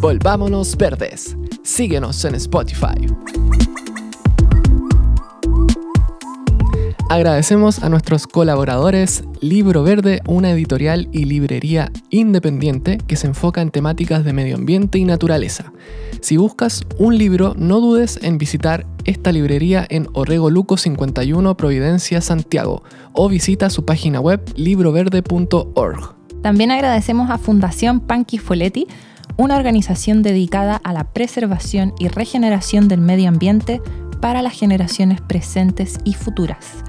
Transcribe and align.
Volvámonos 0.00 0.78
Verdes. 0.78 1.36
Síguenos 1.62 2.24
en 2.24 2.34
Spotify. 2.36 3.06
Agradecemos 7.10 7.82
a 7.82 7.90
nuestros 7.90 8.26
colaboradores 8.26 9.24
Libro 9.42 9.82
Verde, 9.82 10.22
una 10.26 10.52
editorial 10.52 11.10
y 11.12 11.26
librería 11.26 11.92
independiente 12.08 12.96
que 12.96 13.16
se 13.16 13.26
enfoca 13.26 13.60
en 13.60 13.70
temáticas 13.70 14.24
de 14.24 14.32
medio 14.32 14.56
ambiente 14.56 14.98
y 14.98 15.04
naturaleza. 15.04 15.70
Si 16.22 16.38
buscas 16.38 16.82
un 16.98 17.18
libro, 17.18 17.54
no 17.58 17.80
dudes 17.80 18.18
en 18.22 18.38
visitar 18.38 18.86
esta 19.04 19.32
librería 19.32 19.86
en 19.90 20.08
Orrego 20.14 20.48
Luco 20.48 20.78
51 20.78 21.58
Providencia, 21.58 22.22
Santiago, 22.22 22.84
o 23.12 23.28
visita 23.28 23.68
su 23.68 23.84
página 23.84 24.18
web 24.18 24.40
libroverde.org. 24.56 26.14
También 26.42 26.70
agradecemos 26.70 27.28
a 27.28 27.36
Fundación 27.36 28.00
Panqui 28.00 28.38
Foletti, 28.38 28.86
una 29.36 29.56
organización 29.56 30.22
dedicada 30.22 30.80
a 30.82 30.92
la 30.92 31.04
preservación 31.04 31.94
y 31.98 32.08
regeneración 32.08 32.88
del 32.88 33.00
medio 33.00 33.28
ambiente 33.28 33.80
para 34.20 34.42
las 34.42 34.58
generaciones 34.58 35.20
presentes 35.20 35.98
y 36.04 36.14
futuras. 36.14 36.82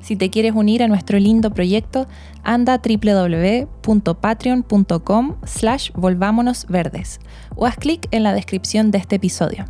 Si 0.00 0.14
te 0.14 0.30
quieres 0.30 0.52
unir 0.54 0.84
a 0.84 0.88
nuestro 0.88 1.18
lindo 1.18 1.50
proyecto, 1.50 2.06
anda 2.44 2.74
a 2.74 2.80
www.patreon.com 2.80 5.34
slash 5.44 5.90
volvámonosverdes 5.94 7.18
o 7.56 7.66
haz 7.66 7.76
clic 7.76 8.06
en 8.12 8.22
la 8.22 8.32
descripción 8.32 8.92
de 8.92 8.98
este 8.98 9.16
episodio. 9.16 9.64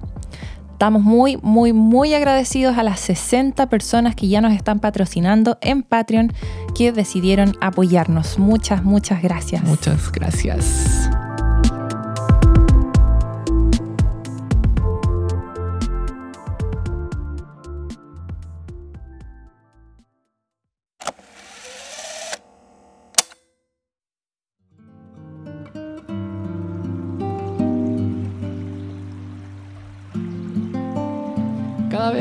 Estamos 0.73 1.01
muy, 1.01 1.39
muy, 1.39 1.73
muy 1.73 2.13
agradecidos 2.13 2.77
a 2.77 2.83
las 2.83 3.01
60 3.01 3.71
personas 3.71 4.15
que 4.15 4.29
ya 4.29 4.43
nos 4.43 4.53
están 4.53 4.79
patrocinando 4.79 5.57
en 5.63 5.83
Patreon 5.83 6.35
que 6.75 6.93
decidieron 6.93 7.55
apoyarnos. 7.63 8.39
Muchas, 8.39 8.85
muchas 8.85 9.23
gracias. 9.23 9.65
Muchas 9.65 10.13
gracias. 10.13 11.09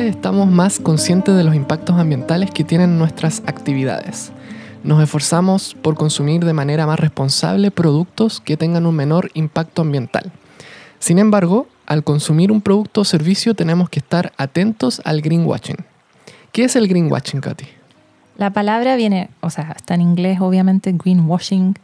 Estamos 0.07 0.49
más 0.49 0.79
conscientes 0.79 1.35
de 1.35 1.43
los 1.43 1.55
impactos 1.55 1.97
ambientales 1.97 2.51
que 2.51 2.63
tienen 2.63 2.97
nuestras 2.97 3.41
actividades. 3.47 4.31
Nos 4.83 5.01
esforzamos 5.01 5.75
por 5.81 5.95
consumir 5.95 6.45
de 6.45 6.53
manera 6.53 6.85
más 6.85 6.99
responsable 6.99 7.71
productos 7.71 8.39
que 8.39 8.57
tengan 8.57 8.85
un 8.85 8.95
menor 8.95 9.31
impacto 9.33 9.81
ambiental. 9.81 10.31
Sin 10.99 11.17
embargo, 11.17 11.67
al 11.87 12.03
consumir 12.03 12.51
un 12.51 12.61
producto 12.61 13.01
o 13.01 13.05
servicio 13.05 13.55
tenemos 13.55 13.89
que 13.89 13.99
estar 13.99 14.31
atentos 14.37 15.01
al 15.05 15.21
greenwashing. 15.21 15.77
¿Qué 16.51 16.65
es 16.65 16.75
el 16.75 16.87
greenwashing, 16.87 17.41
Katy? 17.41 17.65
La 18.37 18.51
palabra 18.51 18.95
viene, 18.95 19.29
o 19.41 19.49
sea, 19.49 19.73
está 19.75 19.95
en 19.95 20.01
inglés 20.01 20.39
obviamente, 20.39 20.91
greenwashing. 20.91 21.75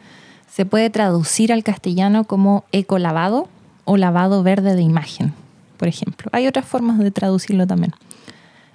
Se 0.47 0.65
puede 0.65 0.89
traducir 0.89 1.51
al 1.51 1.63
castellano 1.63 2.25
como 2.25 2.65
ecolavado 2.71 3.47
o 3.85 3.97
lavado 3.97 4.43
verde 4.43 4.75
de 4.75 4.81
imagen 4.81 5.33
por 5.81 5.87
ejemplo. 5.87 6.29
Hay 6.31 6.45
otras 6.45 6.63
formas 6.63 6.99
de 6.99 7.09
traducirlo 7.09 7.65
también. 7.65 7.91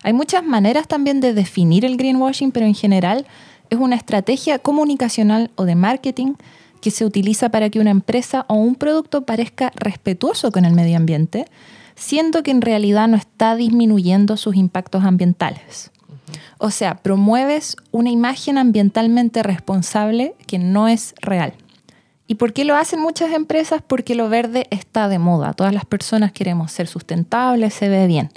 Hay 0.06 0.12
muchas 0.12 0.44
maneras 0.44 0.86
también 0.86 1.20
de 1.20 1.34
definir 1.34 1.84
el 1.84 1.96
greenwashing, 1.96 2.52
pero 2.52 2.64
en 2.64 2.76
general 2.76 3.26
es 3.70 3.78
una 3.80 3.96
estrategia 3.96 4.60
comunicacional 4.60 5.50
o 5.56 5.64
de 5.64 5.74
marketing 5.74 6.34
que 6.80 6.92
se 6.92 7.04
utiliza 7.04 7.48
para 7.48 7.70
que 7.70 7.80
una 7.80 7.90
empresa 7.90 8.46
o 8.48 8.54
un 8.54 8.76
producto 8.76 9.22
parezca 9.22 9.72
respetuoso 9.74 10.52
con 10.52 10.64
el 10.64 10.74
medio 10.74 10.96
ambiente, 10.96 11.46
siendo 11.96 12.44
que 12.44 12.52
en 12.52 12.62
realidad 12.62 13.08
no 13.08 13.16
está 13.16 13.56
disminuyendo 13.56 14.36
sus 14.36 14.54
impactos 14.54 15.02
ambientales. 15.02 15.90
O 16.58 16.70
sea, 16.70 16.98
promueves 16.98 17.76
una 17.90 18.10
imagen 18.10 18.58
ambientalmente 18.58 19.42
responsable 19.42 20.36
que 20.46 20.60
no 20.60 20.86
es 20.86 21.16
real. 21.20 21.54
¿Y 22.28 22.36
por 22.36 22.52
qué 22.52 22.64
lo 22.64 22.76
hacen 22.76 23.00
muchas 23.00 23.32
empresas? 23.32 23.82
Porque 23.84 24.14
lo 24.14 24.28
verde 24.28 24.68
está 24.70 25.08
de 25.08 25.18
moda. 25.18 25.52
Todas 25.52 25.74
las 25.74 25.84
personas 25.84 26.30
queremos 26.30 26.70
ser 26.70 26.86
sustentables, 26.86 27.74
se 27.74 27.88
ve 27.88 28.06
bien. 28.06 28.30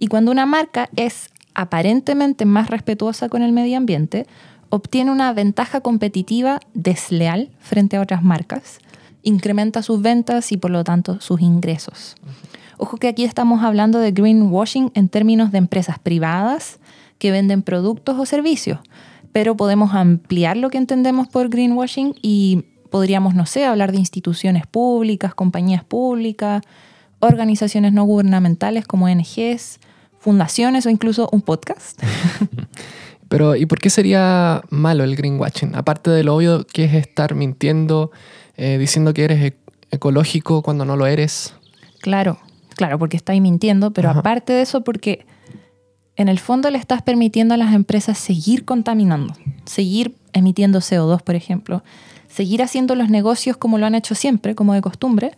Y 0.00 0.08
cuando 0.08 0.32
una 0.32 0.46
marca 0.46 0.88
es 0.96 1.30
aparentemente 1.54 2.44
más 2.44 2.70
respetuosa 2.70 3.28
con 3.28 3.42
el 3.42 3.52
medio 3.52 3.76
ambiente, 3.76 4.26
obtiene 4.68 5.12
una 5.12 5.32
ventaja 5.32 5.80
competitiva 5.80 6.58
desleal 6.74 7.50
frente 7.60 7.96
a 7.96 8.00
otras 8.00 8.24
marcas, 8.24 8.80
incrementa 9.22 9.82
sus 9.82 10.02
ventas 10.02 10.50
y 10.50 10.56
por 10.56 10.72
lo 10.72 10.82
tanto 10.82 11.20
sus 11.20 11.40
ingresos. 11.40 12.16
Ojo 12.78 12.96
que 12.96 13.06
aquí 13.06 13.24
estamos 13.24 13.62
hablando 13.62 14.00
de 14.00 14.10
greenwashing 14.10 14.90
en 14.94 15.08
términos 15.08 15.52
de 15.52 15.58
empresas 15.58 16.00
privadas 16.00 16.80
que 17.18 17.30
venden 17.30 17.62
productos 17.62 18.18
o 18.18 18.26
servicios, 18.26 18.80
pero 19.30 19.56
podemos 19.56 19.94
ampliar 19.94 20.56
lo 20.56 20.70
que 20.70 20.78
entendemos 20.78 21.28
por 21.28 21.50
greenwashing 21.50 22.16
y 22.20 22.64
Podríamos, 22.90 23.36
no 23.36 23.46
sé, 23.46 23.64
hablar 23.64 23.92
de 23.92 23.98
instituciones 23.98 24.66
públicas, 24.66 25.32
compañías 25.32 25.84
públicas, 25.84 26.62
organizaciones 27.20 27.92
no 27.92 28.04
gubernamentales 28.04 28.86
como 28.86 29.06
ONGs, 29.06 29.78
fundaciones 30.20 30.86
o 30.86 30.90
incluso 30.90 31.28
un 31.32 31.42
podcast. 31.42 32.00
Pero, 33.28 33.56
¿y 33.56 33.66
por 33.66 33.78
qué 33.78 33.90
sería 33.90 34.62
malo 34.70 35.02
el 35.04 35.16
greenwashing? 35.16 35.74
Aparte 35.74 36.10
de 36.10 36.24
lo 36.24 36.36
obvio 36.36 36.66
que 36.66 36.84
es 36.84 36.94
estar 36.94 37.34
mintiendo, 37.34 38.10
eh, 38.56 38.76
diciendo 38.78 39.14
que 39.14 39.24
eres 39.24 39.40
e-, 39.40 39.56
ecológico 39.90 40.62
cuando 40.62 40.84
no 40.84 40.96
lo 40.96 41.06
eres. 41.06 41.54
Claro, 42.00 42.38
claro, 42.76 42.98
porque 42.98 43.16
estáis 43.16 43.40
mintiendo, 43.40 43.92
pero 43.92 44.10
aparte 44.10 44.52
de 44.52 44.62
eso, 44.62 44.82
porque 44.82 45.26
en 46.16 46.28
el 46.28 46.38
fondo 46.38 46.70
le 46.70 46.78
estás 46.78 47.02
permitiendo 47.02 47.54
a 47.54 47.56
las 47.56 47.72
empresas 47.72 48.18
seguir 48.18 48.64
contaminando, 48.64 49.34
seguir 49.64 50.16
emitiendo 50.32 50.80
CO2, 50.80 51.22
por 51.22 51.34
ejemplo, 51.34 51.82
seguir 52.28 52.62
haciendo 52.62 52.94
los 52.94 53.10
negocios 53.10 53.56
como 53.56 53.78
lo 53.78 53.86
han 53.86 53.94
hecho 53.94 54.14
siempre, 54.14 54.54
como 54.54 54.74
de 54.74 54.80
costumbre, 54.80 55.32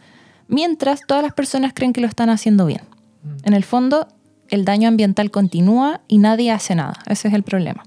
mientras 0.49 1.03
todas 1.06 1.22
las 1.22 1.34
personas 1.34 1.72
creen 1.75 1.93
que 1.93 2.00
lo 2.00 2.06
están 2.06 2.31
haciendo 2.31 2.66
bien. 2.66 2.82
Mm. 3.22 3.49
En 3.49 3.54
el 3.54 3.64
fondo, 3.64 4.09
el 4.52 4.66
daño 4.66 4.86
ambiental 4.86 5.30
continúa 5.30 6.02
y 6.08 6.18
nadie 6.18 6.52
hace 6.52 6.74
nada. 6.74 6.92
Ese 7.06 7.28
es 7.28 7.34
el 7.34 7.42
problema. 7.42 7.84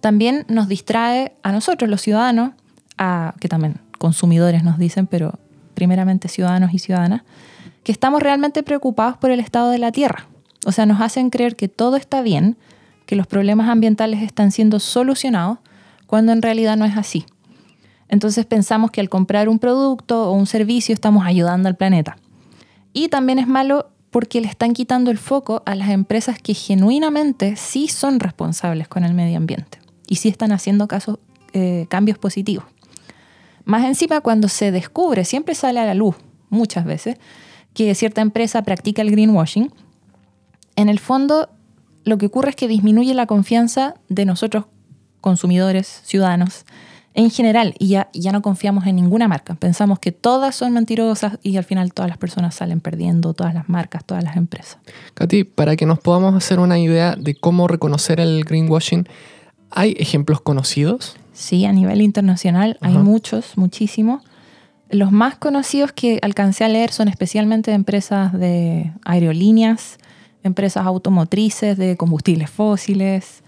También 0.00 0.46
nos 0.48 0.66
distrae 0.66 1.34
a 1.42 1.52
nosotros, 1.52 1.90
los 1.90 2.00
ciudadanos, 2.00 2.52
a, 2.96 3.34
que 3.38 3.48
también 3.48 3.76
consumidores 3.98 4.64
nos 4.64 4.78
dicen, 4.78 5.06
pero 5.06 5.38
primeramente 5.74 6.28
ciudadanos 6.28 6.72
y 6.72 6.78
ciudadanas, 6.78 7.20
que 7.84 7.92
estamos 7.92 8.22
realmente 8.22 8.62
preocupados 8.62 9.18
por 9.18 9.30
el 9.30 9.40
estado 9.40 9.68
de 9.68 9.78
la 9.78 9.92
Tierra. 9.92 10.26
O 10.64 10.72
sea, 10.72 10.86
nos 10.86 11.02
hacen 11.02 11.28
creer 11.28 11.54
que 11.54 11.68
todo 11.68 11.96
está 11.96 12.22
bien, 12.22 12.56
que 13.04 13.14
los 13.14 13.26
problemas 13.26 13.68
ambientales 13.68 14.22
están 14.22 14.52
siendo 14.52 14.80
solucionados, 14.80 15.58
cuando 16.06 16.32
en 16.32 16.40
realidad 16.40 16.78
no 16.78 16.86
es 16.86 16.96
así. 16.96 17.26
Entonces 18.08 18.46
pensamos 18.46 18.90
que 18.90 19.02
al 19.02 19.10
comprar 19.10 19.50
un 19.50 19.58
producto 19.58 20.30
o 20.30 20.32
un 20.32 20.46
servicio 20.46 20.94
estamos 20.94 21.26
ayudando 21.26 21.68
al 21.68 21.76
planeta. 21.76 22.16
Y 22.94 23.08
también 23.08 23.38
es 23.38 23.46
malo 23.46 23.90
porque 24.10 24.40
le 24.40 24.48
están 24.48 24.72
quitando 24.74 25.10
el 25.10 25.18
foco 25.18 25.62
a 25.66 25.74
las 25.74 25.90
empresas 25.90 26.40
que 26.40 26.54
genuinamente 26.54 27.56
sí 27.56 27.88
son 27.88 28.20
responsables 28.20 28.88
con 28.88 29.04
el 29.04 29.14
medio 29.14 29.36
ambiente 29.36 29.78
y 30.06 30.16
sí 30.16 30.28
están 30.28 30.52
haciendo 30.52 30.88
eh, 31.52 31.86
cambios 31.88 32.18
positivos. 32.18 32.64
Más 33.64 33.84
encima, 33.84 34.20
cuando 34.20 34.48
se 34.48 34.72
descubre, 34.72 35.24
siempre 35.24 35.54
sale 35.54 35.78
a 35.80 35.84
la 35.84 35.94
luz, 35.94 36.16
muchas 36.48 36.84
veces, 36.84 37.18
que 37.72 37.94
cierta 37.94 38.20
empresa 38.20 38.62
practica 38.62 39.02
el 39.02 39.12
greenwashing, 39.12 39.72
en 40.74 40.88
el 40.88 40.98
fondo 40.98 41.50
lo 42.04 42.18
que 42.18 42.26
ocurre 42.26 42.50
es 42.50 42.56
que 42.56 42.68
disminuye 42.68 43.14
la 43.14 43.26
confianza 43.26 43.94
de 44.08 44.24
nosotros, 44.24 44.64
consumidores, 45.20 46.00
ciudadanos, 46.04 46.64
en 47.14 47.30
general 47.30 47.74
y 47.78 47.88
ya, 47.88 48.08
ya 48.12 48.32
no 48.32 48.40
confiamos 48.42 48.86
en 48.86 48.96
ninguna 48.96 49.26
marca. 49.28 49.54
Pensamos 49.54 49.98
que 49.98 50.12
todas 50.12 50.54
son 50.54 50.72
mentirosas 50.72 51.38
y 51.42 51.56
al 51.56 51.64
final 51.64 51.92
todas 51.92 52.08
las 52.08 52.18
personas 52.18 52.54
salen 52.54 52.80
perdiendo, 52.80 53.34
todas 53.34 53.54
las 53.54 53.68
marcas, 53.68 54.04
todas 54.04 54.22
las 54.22 54.36
empresas. 54.36 54.78
Katy, 55.14 55.44
para 55.44 55.76
que 55.76 55.86
nos 55.86 55.98
podamos 55.98 56.34
hacer 56.34 56.60
una 56.60 56.78
idea 56.78 57.16
de 57.16 57.34
cómo 57.34 57.66
reconocer 57.66 58.20
el 58.20 58.44
greenwashing, 58.44 59.08
¿hay 59.70 59.96
ejemplos 59.98 60.40
conocidos? 60.40 61.16
Sí, 61.32 61.64
a 61.64 61.72
nivel 61.72 62.00
internacional 62.00 62.78
hay 62.80 62.96
muchos, 62.98 63.56
muchísimos. 63.56 64.22
Los 64.90 65.12
más 65.12 65.36
conocidos 65.36 65.92
que 65.92 66.18
alcancé 66.22 66.64
a 66.64 66.68
leer 66.68 66.92
son 66.92 67.08
especialmente 67.08 67.72
empresas 67.72 68.32
de 68.32 68.92
aerolíneas, 69.04 69.98
empresas 70.42 70.86
automotrices 70.86 71.76
de 71.76 71.96
combustibles 71.96 72.50
fósiles. 72.50 73.42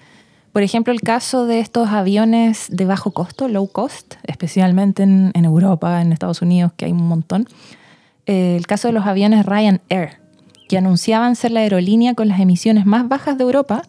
Por 0.52 0.62
ejemplo, 0.62 0.93
el 0.93 1.00
caso 1.00 1.46
de 1.46 1.60
estos 1.60 1.88
aviones 1.88 2.66
de 2.70 2.84
bajo 2.84 3.12
costo, 3.12 3.49
low 3.49 3.66
cost, 3.69 4.16
especialmente 4.25 5.02
en, 5.02 5.32
Europa, 5.34 6.02
en 6.02 6.12
Estados 6.12 6.43
Unidos, 6.43 6.72
que 6.76 6.84
hay 6.84 6.93
un 6.93 7.08
montón. 7.08 7.49
Eh, 8.26 8.56
el 8.56 8.66
caso 8.66 8.88
de 8.88 8.93
los 8.93 9.06
aviones 9.06 9.46
Ryanair, 9.46 10.20
que 10.69 10.76
anunciaban 10.76 11.37
ser 11.37 11.52
la 11.52 11.60
aerolínea 11.60 12.14
con 12.14 12.28
las 12.28 12.38
emisiones 12.38 12.84
más 12.84 13.08
bajas 13.08 13.38
de 13.38 13.44
Europa 13.44 13.82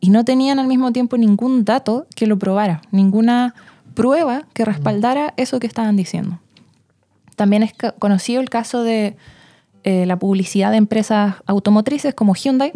y 0.00 0.10
no 0.10 0.24
tenían 0.24 0.60
al 0.60 0.68
mismo 0.68 0.92
tiempo 0.92 1.18
ningún 1.18 1.64
dato 1.64 2.06
que 2.14 2.26
lo 2.26 2.38
probara, 2.38 2.82
ninguna 2.92 3.54
prueba 3.94 4.44
que 4.52 4.64
respaldara 4.64 5.34
eso 5.36 5.58
que 5.58 5.66
estaban 5.66 5.96
diciendo. 5.96 6.38
También 7.34 7.64
es 7.64 7.72
conocido 7.98 8.40
el 8.40 8.48
caso 8.48 8.82
de 8.82 9.16
eh, 9.82 10.06
la 10.06 10.18
publicidad 10.18 10.70
de 10.70 10.76
empresas 10.76 11.34
automotrices 11.46 12.14
como 12.14 12.34
Hyundai, 12.34 12.72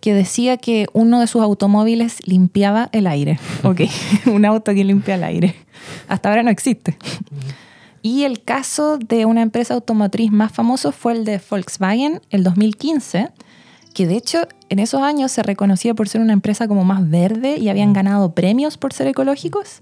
que 0.00 0.14
decía 0.14 0.56
que 0.56 0.86
uno 0.92 1.20
de 1.20 1.26
sus 1.26 1.42
automóviles 1.42 2.18
limpiaba 2.26 2.88
el 2.92 3.06
aire. 3.06 3.38
Ok, 3.62 3.82
un 4.26 4.44
auto 4.44 4.74
que 4.74 4.84
limpia 4.84 5.16
el 5.16 5.24
aire. 5.24 5.54
Hasta 6.08 6.28
ahora 6.28 6.42
no 6.42 6.50
existe. 6.50 6.96
Y 8.02 8.24
el 8.24 8.42
caso 8.42 8.98
de 8.98 9.24
una 9.24 9.42
empresa 9.42 9.74
automotriz 9.74 10.30
más 10.30 10.52
famoso 10.52 10.92
fue 10.92 11.12
el 11.12 11.24
de 11.24 11.40
Volkswagen, 11.50 12.20
el 12.30 12.44
2015, 12.44 13.30
que 13.94 14.06
de 14.06 14.16
hecho 14.16 14.46
en 14.68 14.78
esos 14.78 15.02
años 15.02 15.32
se 15.32 15.42
reconocía 15.42 15.94
por 15.94 16.08
ser 16.08 16.20
una 16.20 16.32
empresa 16.32 16.68
como 16.68 16.84
más 16.84 17.08
verde 17.08 17.56
y 17.58 17.68
habían 17.68 17.92
ganado 17.92 18.34
premios 18.34 18.76
por 18.78 18.92
ser 18.92 19.08
ecológicos 19.08 19.80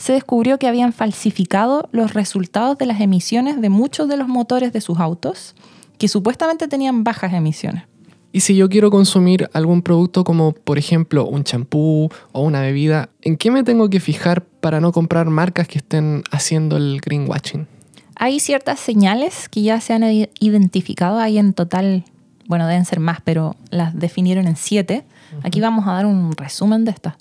se 0.00 0.14
descubrió 0.14 0.58
que 0.58 0.66
habían 0.66 0.94
falsificado 0.94 1.88
los 1.92 2.14
resultados 2.14 2.78
de 2.78 2.86
las 2.86 3.00
emisiones 3.00 3.60
de 3.60 3.68
muchos 3.68 4.08
de 4.08 4.16
los 4.16 4.28
motores 4.28 4.72
de 4.72 4.80
sus 4.80 4.98
autos, 4.98 5.54
que 5.98 6.08
supuestamente 6.08 6.68
tenían 6.68 7.04
bajas 7.04 7.34
emisiones. 7.34 7.84
Y 8.32 8.40
si 8.40 8.54
yo 8.54 8.68
quiero 8.68 8.90
consumir 8.90 9.50
algún 9.52 9.82
producto 9.82 10.22
como 10.24 10.52
por 10.52 10.78
ejemplo 10.78 11.26
un 11.26 11.44
champú 11.44 12.08
o 12.32 12.42
una 12.42 12.60
bebida, 12.60 13.10
¿en 13.22 13.36
qué 13.36 13.50
me 13.50 13.64
tengo 13.64 13.90
que 13.90 13.98
fijar 14.00 14.44
para 14.44 14.80
no 14.80 14.92
comprar 14.92 15.28
marcas 15.30 15.66
que 15.66 15.78
estén 15.78 16.22
haciendo 16.30 16.76
el 16.76 17.00
greenwashing? 17.00 17.66
Hay 18.14 18.38
ciertas 18.38 18.78
señales 18.78 19.48
que 19.48 19.62
ya 19.62 19.80
se 19.80 19.94
han 19.94 20.04
identificado, 20.38 21.18
hay 21.18 21.38
en 21.38 21.54
total, 21.54 22.04
bueno, 22.46 22.66
deben 22.66 22.84
ser 22.84 23.00
más, 23.00 23.20
pero 23.24 23.56
las 23.70 23.98
definieron 23.98 24.46
en 24.46 24.56
siete. 24.56 25.04
Aquí 25.42 25.60
vamos 25.60 25.88
a 25.88 25.92
dar 25.92 26.06
un 26.06 26.32
resumen 26.32 26.84
de 26.84 26.90
estas 26.92 27.14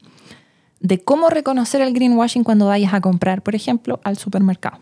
de 0.80 1.00
cómo 1.04 1.30
reconocer 1.30 1.82
el 1.82 1.94
greenwashing 1.94 2.44
cuando 2.44 2.68
vayas 2.68 2.94
a 2.94 3.02
comprar, 3.02 3.42
por 3.42 3.56
ejemplo, 3.56 4.00
al 4.04 4.18
supermercado. 4.18 4.80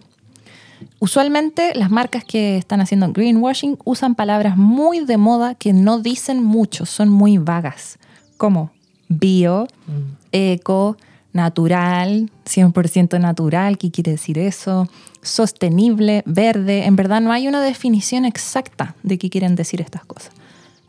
Usualmente 1.00 1.74
las 1.76 1.90
marcas 1.90 2.24
que 2.24 2.58
están 2.58 2.82
haciendo 2.82 3.12
greenwashing 3.12 3.78
usan 3.84 4.16
palabras 4.16 4.58
muy 4.58 5.06
de 5.06 5.18
moda 5.18 5.56
que 5.56 5.74
no 5.74 6.00
dicen 6.00 6.44
mucho, 6.44 6.86
son 6.86 7.10
muy 7.10 7.38
vagas, 7.38 8.00
como 8.38 8.72
bio, 9.10 9.68
mm. 9.88 10.16
eco, 10.32 10.98
natural, 11.34 12.32
100% 12.46 13.20
natural, 13.20 13.78
¿qué 13.78 13.92
quiere 13.92 14.12
decir 14.12 14.38
eso? 14.38 14.90
Sostenible, 15.22 16.24
verde, 16.26 16.86
en 16.86 16.96
verdad 16.96 17.22
no 17.22 17.32
hay 17.32 17.48
una 17.48 17.62
definición 17.62 18.26
exacta 18.26 18.96
de 19.04 19.18
qué 19.18 19.30
quieren 19.30 19.56
decir 19.56 19.82
estas 19.82 20.04
cosas. 20.06 20.32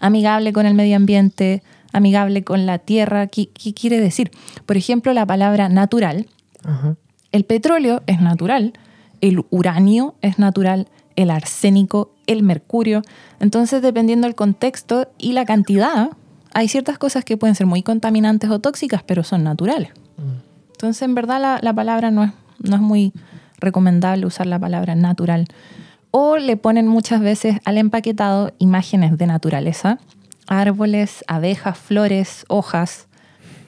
Amigable 0.00 0.52
con 0.52 0.67
el 0.67 0.75
medio 0.75 0.96
ambiente, 0.96 1.62
amigable 1.93 2.44
con 2.44 2.67
la 2.67 2.79
tierra. 2.79 3.26
¿Qué, 3.26 3.49
quiere 3.49 4.00
decir? 4.00 4.31
Por 4.64 4.76
ejemplo, 4.76 5.12
la 5.12 5.26
palabra 5.26 5.69
natural. 5.69 6.26
El 7.32 7.44
petróleo 7.44 8.02
es 8.06 8.20
natural, 8.20 8.73
el 9.20 9.44
uranio 9.50 10.15
es 10.23 10.38
natural, 10.38 10.88
el 11.17 11.31
arsénico, 11.31 12.12
el 12.26 12.43
mercurio. 12.43 13.03
Entonces, 13.41 13.82
dependiendo 13.82 14.26
del 14.26 14.35
contexto 14.35 15.09
y 15.19 15.32
la 15.32 15.44
cantidad, 15.44 16.11
hay 16.55 16.69
ciertas 16.69 16.99
cosas 16.99 17.25
que 17.25 17.37
pueden 17.37 17.55
ser 17.55 17.67
muy 17.67 17.82
contaminantes 17.82 18.50
o 18.50 18.59
tóxicas, 18.59 19.03
pero 19.03 19.25
son 19.25 19.44
naturales. 19.44 19.91
Mm. 20.17 20.70
Entonces, 20.73 21.03
en 21.03 21.15
verdad, 21.15 21.59
la, 21.61 21.73
palabra 21.73 22.11
no 22.11 22.25
es, 22.25 22.32
no 22.61 22.76
es 22.76 22.82
muy 22.82 23.12
recomendable 23.59 24.26
usar 24.26 24.47
la 24.47 24.59
palabra 24.59 24.94
natural. 24.94 25.47
O 26.11 26.37
le 26.37 26.56
ponen 26.56 26.88
muchas 26.88 27.21
veces 27.21 27.59
al 27.64 27.79
empaquetado 27.79 28.53
imágenes 28.59 29.19
de 29.19 29.26
naturaleza 29.26 29.99
árboles, 30.49 31.25
abejas, 31.29 31.79
flores, 31.79 32.44
hojas, 32.49 33.06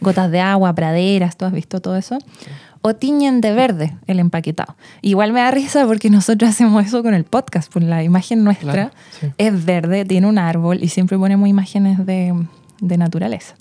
gotas 0.00 0.30
de 0.30 0.40
agua, 0.40 0.74
praderas, 0.74 1.36
¿tú 1.36 1.44
has 1.44 1.52
visto 1.52 1.80
todo 1.80 1.96
eso? 1.96 2.18
O 2.82 2.94
tiñen 2.94 3.40
de 3.40 3.52
verde 3.52 3.96
el 4.06 4.20
empaquetado. 4.20 4.74
Igual 5.02 5.32
me 5.32 5.40
da 5.40 5.50
risa 5.50 5.86
porque 5.86 6.08
nosotros 6.08 6.50
hacemos 6.50 6.84
eso 6.86 7.02
con 7.02 7.14
el 7.14 7.24
podcast, 7.24 7.70
pues 7.72 7.84
la 7.84 8.02
imagen 8.02 8.42
nuestra 8.42 8.92
es 9.36 9.64
verde, 9.64 10.04
tiene 10.04 10.26
un 10.26 10.38
árbol 10.38 10.82
y 10.82 10.88
siempre 10.88 11.18
ponemos 11.18 11.48
imágenes 11.48 12.04
de, 12.06 12.34
de 12.80 12.96
naturaleza. 12.96 13.54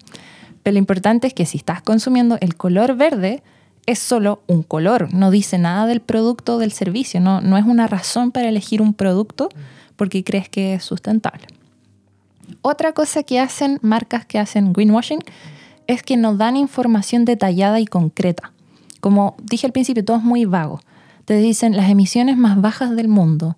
Pero 0.63 0.73
lo 0.73 0.79
importante 0.79 1.27
es 1.27 1.33
que 1.33 1.45
si 1.45 1.57
estás 1.57 1.81
consumiendo 1.81 2.37
el 2.39 2.55
color 2.55 2.95
verde, 2.95 3.43
es 3.85 3.99
solo 3.99 4.43
un 4.47 4.63
color, 4.63 5.13
no 5.13 5.31
dice 5.31 5.57
nada 5.57 5.87
del 5.87 5.99
producto 5.99 6.55
o 6.55 6.57
del 6.59 6.71
servicio, 6.71 7.19
no, 7.19 7.41
no 7.41 7.57
es 7.57 7.65
una 7.65 7.87
razón 7.87 8.31
para 8.31 8.47
elegir 8.47 8.81
un 8.81 8.93
producto 8.93 9.49
porque 9.95 10.23
crees 10.23 10.47
que 10.47 10.75
es 10.75 10.83
sustentable. 10.83 11.47
Otra 12.61 12.93
cosa 12.93 13.23
que 13.23 13.39
hacen 13.39 13.79
marcas 13.81 14.25
que 14.25 14.39
hacen 14.39 14.73
greenwashing 14.73 15.23
es 15.87 16.03
que 16.03 16.17
nos 16.17 16.37
dan 16.37 16.55
información 16.55 17.25
detallada 17.25 17.79
y 17.79 17.85
concreta. 17.85 18.51
Como 18.99 19.35
dije 19.43 19.67
al 19.67 19.73
principio, 19.73 20.03
todo 20.03 20.17
es 20.17 20.23
muy 20.23 20.45
vago. 20.45 20.81
Te 21.25 21.37
dicen 21.37 21.75
las 21.75 21.89
emisiones 21.89 22.37
más 22.37 22.59
bajas 22.59 22.95
del 22.95 23.07
mundo, 23.07 23.57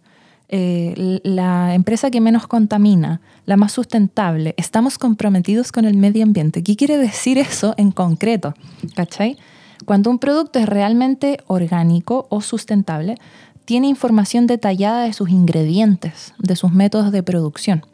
eh, 0.50 1.22
la 1.24 1.74
empresa 1.74 2.12
que 2.12 2.20
menos 2.20 2.46
contamina, 2.46 3.22
la 3.46 3.56
más 3.56 3.72
sustentable, 3.72 4.54
estamos 4.58 4.98
comprometidos 4.98 5.72
con 5.72 5.86
el 5.86 5.96
medio 5.96 6.24
ambiente. 6.24 6.62
¿Qué 6.62 6.76
quiere 6.76 6.98
decir 6.98 7.38
eso 7.38 7.74
en 7.78 7.92
concreto? 7.92 8.54
¿Cachai? 8.94 9.38
Cuando 9.86 10.10
un 10.10 10.20
producto 10.20 10.60
es 10.60 10.68
realmente 10.68 11.40
orgánico 11.48 12.28
o 12.30 12.42
sustentable, 12.42 13.16
tiene 13.64 13.88
información 13.88 14.48
detallada 14.48 15.04
de 15.04 15.14
sus 15.14 15.30
ingredientes, 15.30 16.34
de 16.38 16.58
sus 16.58 16.74
métodos 16.74 17.14
de 17.14 17.24
producción. 17.24 17.86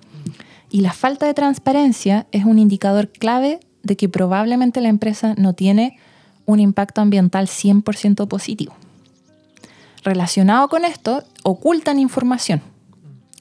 Y 0.71 0.81
la 0.81 0.93
falta 0.93 1.27
de 1.27 1.35
transparencia 1.35 2.25
es 2.31 2.43
un 2.45 2.57
indicador 2.57 3.09
clave 3.09 3.59
de 3.83 3.95
que 3.95 4.09
probablemente 4.09 4.81
la 4.81 4.89
empresa 4.89 5.35
no 5.37 5.53
tiene 5.53 5.97
un 6.47 6.59
impacto 6.59 7.01
ambiental 7.01 7.45
100% 7.47 8.27
positivo. 8.27 8.73
Relacionado 10.03 10.69
con 10.69 10.85
esto, 10.85 11.23
ocultan 11.43 11.99
información. 11.99 12.61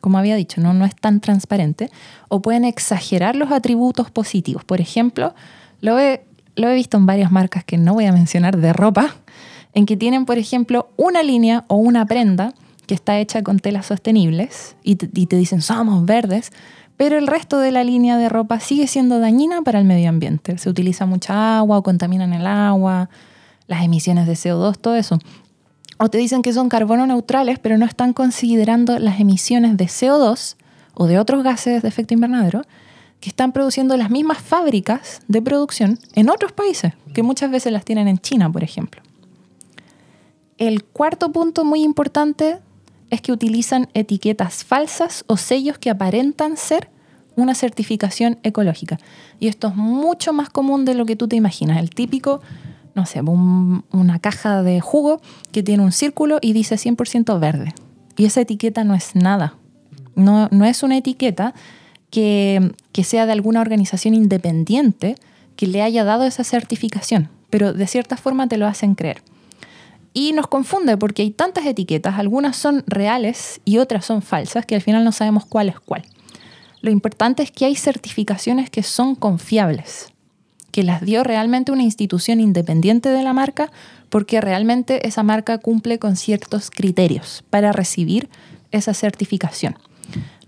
Como 0.00 0.18
había 0.18 0.36
dicho, 0.36 0.60
no, 0.60 0.74
no 0.74 0.84
es 0.84 0.94
tan 0.94 1.20
transparente. 1.20 1.90
O 2.28 2.42
pueden 2.42 2.64
exagerar 2.64 3.36
los 3.36 3.52
atributos 3.52 4.10
positivos. 4.10 4.64
Por 4.64 4.80
ejemplo, 4.80 5.34
lo 5.80 5.98
he, 5.98 6.24
lo 6.56 6.68
he 6.68 6.74
visto 6.74 6.96
en 6.96 7.06
varias 7.06 7.30
marcas 7.30 7.64
que 7.64 7.78
no 7.78 7.94
voy 7.94 8.06
a 8.06 8.12
mencionar 8.12 8.58
de 8.58 8.72
ropa, 8.72 9.14
en 9.72 9.86
que 9.86 9.96
tienen, 9.96 10.26
por 10.26 10.38
ejemplo, 10.38 10.90
una 10.96 11.22
línea 11.22 11.64
o 11.68 11.76
una 11.76 12.06
prenda 12.06 12.54
que 12.86 12.94
está 12.94 13.18
hecha 13.18 13.42
con 13.42 13.58
telas 13.60 13.86
sostenibles 13.86 14.76
y 14.82 14.92
y 14.92 15.26
te 15.26 15.36
dicen 15.36 15.60
somos 15.60 16.04
verdes, 16.06 16.50
pero 16.96 17.18
el 17.18 17.26
resto 17.26 17.58
de 17.58 17.72
la 17.72 17.84
línea 17.84 18.16
de 18.16 18.28
ropa 18.28 18.60
sigue 18.60 18.86
siendo 18.86 19.18
dañina 19.18 19.62
para 19.62 19.78
el 19.78 19.84
medio 19.84 20.08
ambiente. 20.08 20.56
Se 20.58 20.70
utiliza 20.70 21.06
mucha 21.06 21.58
agua 21.58 21.78
o 21.78 21.82
contaminan 21.82 22.32
el 22.32 22.46
agua, 22.46 23.10
las 23.66 23.82
emisiones 23.84 24.26
de 24.26 24.32
CO2, 24.32 24.78
todo 24.78 24.96
eso. 24.96 25.18
O 25.98 26.08
te 26.08 26.18
dicen 26.18 26.42
que 26.42 26.52
son 26.52 26.68
carbono 26.68 27.06
neutrales, 27.06 27.58
pero 27.58 27.78
no 27.78 27.86
están 27.86 28.12
considerando 28.12 28.98
las 28.98 29.20
emisiones 29.20 29.76
de 29.76 29.86
CO2 29.86 30.56
o 30.94 31.06
de 31.06 31.18
otros 31.18 31.42
gases 31.42 31.82
de 31.82 31.88
efecto 31.88 32.14
invernadero 32.14 32.62
que 33.20 33.30
están 33.30 33.52
produciendo 33.52 33.96
las 33.96 34.10
mismas 34.10 34.38
fábricas 34.38 35.20
de 35.28 35.40
producción 35.40 35.98
en 36.14 36.30
otros 36.30 36.52
países, 36.52 36.92
que 37.14 37.22
muchas 37.22 37.50
veces 37.50 37.72
las 37.72 37.84
tienen 37.84 38.08
en 38.08 38.18
China, 38.18 38.50
por 38.50 38.62
ejemplo. 38.62 39.00
El 40.58 40.84
cuarto 40.84 41.32
punto 41.32 41.64
muy 41.64 41.82
importante 41.82 42.58
es 43.10 43.20
que 43.20 43.32
utilizan 43.32 43.88
etiquetas 43.94 44.64
falsas 44.64 45.24
o 45.26 45.36
sellos 45.36 45.78
que 45.78 45.90
aparentan 45.90 46.56
ser 46.56 46.90
una 47.36 47.54
certificación 47.54 48.38
ecológica. 48.42 48.98
Y 49.38 49.48
esto 49.48 49.68
es 49.68 49.76
mucho 49.76 50.32
más 50.32 50.48
común 50.48 50.84
de 50.84 50.94
lo 50.94 51.06
que 51.06 51.16
tú 51.16 51.28
te 51.28 51.36
imaginas. 51.36 51.78
El 51.78 51.90
típico, 51.90 52.40
no 52.94 53.06
sé, 53.06 53.20
una 53.20 54.18
caja 54.18 54.62
de 54.62 54.80
jugo 54.80 55.20
que 55.52 55.62
tiene 55.62 55.84
un 55.84 55.92
círculo 55.92 56.38
y 56.40 56.52
dice 56.52 56.76
100% 56.76 57.38
verde. 57.38 57.74
Y 58.16 58.24
esa 58.24 58.40
etiqueta 58.40 58.84
no 58.84 58.94
es 58.94 59.14
nada. 59.14 59.56
No, 60.14 60.48
no 60.50 60.64
es 60.64 60.82
una 60.82 60.96
etiqueta 60.96 61.54
que, 62.10 62.72
que 62.92 63.04
sea 63.04 63.26
de 63.26 63.32
alguna 63.32 63.60
organización 63.60 64.14
independiente 64.14 65.16
que 65.56 65.66
le 65.66 65.82
haya 65.82 66.04
dado 66.04 66.24
esa 66.24 66.44
certificación, 66.44 67.28
pero 67.50 67.74
de 67.74 67.86
cierta 67.86 68.16
forma 68.16 68.48
te 68.48 68.56
lo 68.56 68.66
hacen 68.66 68.94
creer. 68.94 69.22
Y 70.18 70.32
nos 70.32 70.46
confunde 70.46 70.96
porque 70.96 71.20
hay 71.20 71.30
tantas 71.30 71.66
etiquetas, 71.66 72.18
algunas 72.18 72.56
son 72.56 72.84
reales 72.86 73.60
y 73.66 73.76
otras 73.76 74.06
son 74.06 74.22
falsas, 74.22 74.64
que 74.64 74.74
al 74.74 74.80
final 74.80 75.04
no 75.04 75.12
sabemos 75.12 75.44
cuál 75.44 75.68
es 75.68 75.78
cuál. 75.78 76.04
Lo 76.80 76.90
importante 76.90 77.42
es 77.42 77.50
que 77.50 77.66
hay 77.66 77.76
certificaciones 77.76 78.70
que 78.70 78.82
son 78.82 79.14
confiables, 79.14 80.14
que 80.70 80.84
las 80.84 81.02
dio 81.02 81.22
realmente 81.22 81.70
una 81.70 81.82
institución 81.82 82.40
independiente 82.40 83.10
de 83.10 83.22
la 83.22 83.34
marca 83.34 83.70
porque 84.08 84.40
realmente 84.40 85.06
esa 85.06 85.22
marca 85.22 85.58
cumple 85.58 85.98
con 85.98 86.16
ciertos 86.16 86.70
criterios 86.70 87.44
para 87.50 87.72
recibir 87.72 88.30
esa 88.70 88.94
certificación. 88.94 89.76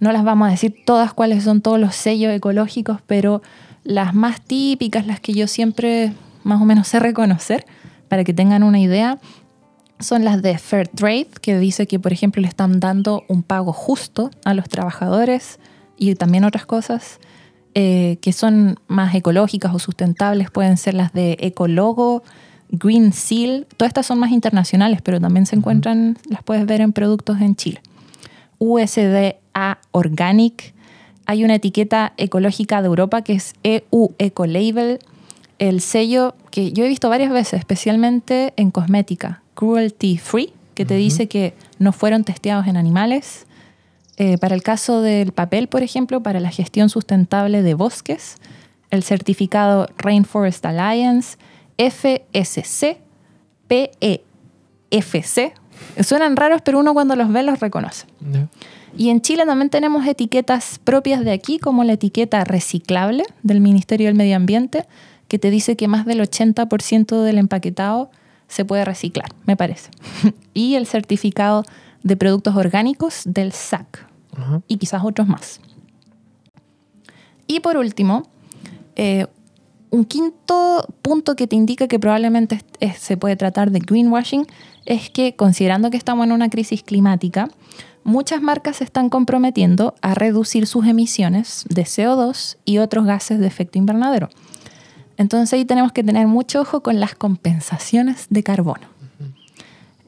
No 0.00 0.12
las 0.12 0.24
vamos 0.24 0.48
a 0.48 0.52
decir 0.52 0.76
todas 0.86 1.12
cuáles 1.12 1.44
son 1.44 1.60
todos 1.60 1.78
los 1.78 1.94
sellos 1.94 2.32
ecológicos, 2.32 3.02
pero 3.06 3.42
las 3.84 4.14
más 4.14 4.40
típicas, 4.40 5.06
las 5.06 5.20
que 5.20 5.34
yo 5.34 5.46
siempre 5.46 6.14
más 6.42 6.58
o 6.58 6.64
menos 6.64 6.88
sé 6.88 7.00
reconocer, 7.00 7.66
para 8.08 8.24
que 8.24 8.32
tengan 8.32 8.62
una 8.62 8.80
idea, 8.80 9.18
son 10.00 10.24
las 10.24 10.42
de 10.42 10.58
Fair 10.58 10.88
Trade, 10.88 11.28
que 11.40 11.58
dice 11.58 11.86
que, 11.86 11.98
por 11.98 12.12
ejemplo, 12.12 12.42
le 12.42 12.48
están 12.48 12.80
dando 12.80 13.24
un 13.28 13.42
pago 13.42 13.72
justo 13.72 14.30
a 14.44 14.54
los 14.54 14.68
trabajadores 14.68 15.58
y 15.96 16.14
también 16.14 16.44
otras 16.44 16.66
cosas 16.66 17.18
eh, 17.74 18.18
que 18.20 18.32
son 18.32 18.78
más 18.86 19.14
ecológicas 19.14 19.74
o 19.74 19.78
sustentables. 19.78 20.50
Pueden 20.50 20.76
ser 20.76 20.94
las 20.94 21.12
de 21.12 21.36
Ecologo, 21.40 22.22
Green 22.70 23.12
Seal. 23.12 23.66
Todas 23.76 23.90
estas 23.90 24.06
son 24.06 24.18
más 24.18 24.30
internacionales, 24.30 25.00
pero 25.02 25.20
también 25.20 25.46
se 25.46 25.56
encuentran, 25.56 26.16
las 26.28 26.42
puedes 26.42 26.64
ver 26.66 26.80
en 26.80 26.92
productos 26.92 27.40
en 27.40 27.56
Chile. 27.56 27.80
USDA 28.58 29.78
Organic. 29.92 30.74
Hay 31.26 31.44
una 31.44 31.56
etiqueta 31.56 32.14
ecológica 32.16 32.80
de 32.80 32.88
Europa 32.88 33.22
que 33.22 33.34
es 33.34 33.54
EU 33.62 34.10
Ecolabel. 34.18 34.98
El 35.58 35.80
sello 35.80 36.34
que 36.50 36.72
yo 36.72 36.84
he 36.84 36.88
visto 36.88 37.08
varias 37.08 37.30
veces, 37.30 37.58
especialmente 37.58 38.54
en 38.56 38.70
cosmética, 38.70 39.42
cruelty 39.58 40.18
free, 40.18 40.52
que 40.74 40.84
te 40.84 40.94
dice 40.94 41.26
que 41.26 41.52
no 41.80 41.92
fueron 41.92 42.22
testeados 42.22 42.68
en 42.68 42.76
animales. 42.76 43.44
Eh, 44.16 44.38
para 44.38 44.54
el 44.54 44.62
caso 44.62 45.02
del 45.02 45.32
papel, 45.32 45.66
por 45.66 45.82
ejemplo, 45.82 46.22
para 46.22 46.38
la 46.38 46.50
gestión 46.50 46.88
sustentable 46.88 47.62
de 47.62 47.74
bosques, 47.74 48.36
el 48.90 49.02
certificado 49.02 49.88
Rainforest 49.98 50.64
Alliance, 50.64 51.38
FSC, 51.76 52.98
PEFC. 53.66 55.52
Suenan 56.04 56.36
raros, 56.36 56.62
pero 56.64 56.78
uno 56.78 56.94
cuando 56.94 57.16
los 57.16 57.32
ve 57.32 57.42
los 57.42 57.58
reconoce. 57.58 58.06
Y 58.96 59.10
en 59.10 59.22
Chile 59.22 59.44
también 59.44 59.70
tenemos 59.70 60.06
etiquetas 60.06 60.78
propias 60.78 61.24
de 61.24 61.32
aquí, 61.32 61.58
como 61.58 61.82
la 61.82 61.94
etiqueta 61.94 62.44
reciclable 62.44 63.24
del 63.42 63.60
Ministerio 63.60 64.06
del 64.06 64.14
Medio 64.14 64.36
Ambiente, 64.36 64.86
que 65.26 65.40
te 65.40 65.50
dice 65.50 65.76
que 65.76 65.88
más 65.88 66.06
del 66.06 66.20
80% 66.20 67.22
del 67.22 67.38
empaquetado 67.38 68.10
se 68.48 68.64
puede 68.64 68.84
reciclar, 68.84 69.28
me 69.46 69.56
parece. 69.56 69.90
y 70.54 70.74
el 70.74 70.86
certificado 70.86 71.64
de 72.02 72.16
productos 72.16 72.56
orgánicos 72.56 73.22
del 73.24 73.52
SAC 73.52 74.06
y 74.66 74.76
quizás 74.76 75.02
otros 75.04 75.26
más. 75.26 75.60
Y 77.46 77.60
por 77.60 77.76
último, 77.76 78.24
eh, 78.94 79.26
un 79.90 80.04
quinto 80.04 80.86
punto 81.02 81.34
que 81.34 81.46
te 81.46 81.56
indica 81.56 81.88
que 81.88 81.98
probablemente 81.98 82.60
se 82.98 83.16
puede 83.16 83.36
tratar 83.36 83.70
de 83.70 83.80
greenwashing 83.80 84.46
es 84.84 85.10
que 85.10 85.34
considerando 85.34 85.90
que 85.90 85.96
estamos 85.96 86.26
en 86.26 86.32
una 86.32 86.50
crisis 86.50 86.82
climática, 86.82 87.48
muchas 88.04 88.42
marcas 88.42 88.76
se 88.76 88.84
están 88.84 89.08
comprometiendo 89.08 89.94
a 90.02 90.14
reducir 90.14 90.66
sus 90.66 90.86
emisiones 90.86 91.64
de 91.68 91.82
CO2 91.82 92.56
y 92.64 92.78
otros 92.78 93.06
gases 93.06 93.38
de 93.38 93.46
efecto 93.46 93.78
invernadero. 93.78 94.28
Entonces 95.18 95.52
ahí 95.52 95.64
tenemos 95.64 95.92
que 95.92 96.04
tener 96.04 96.26
mucho 96.26 96.60
ojo 96.60 96.82
con 96.82 97.00
las 97.00 97.14
compensaciones 97.14 98.26
de 98.30 98.42
carbono. 98.42 98.86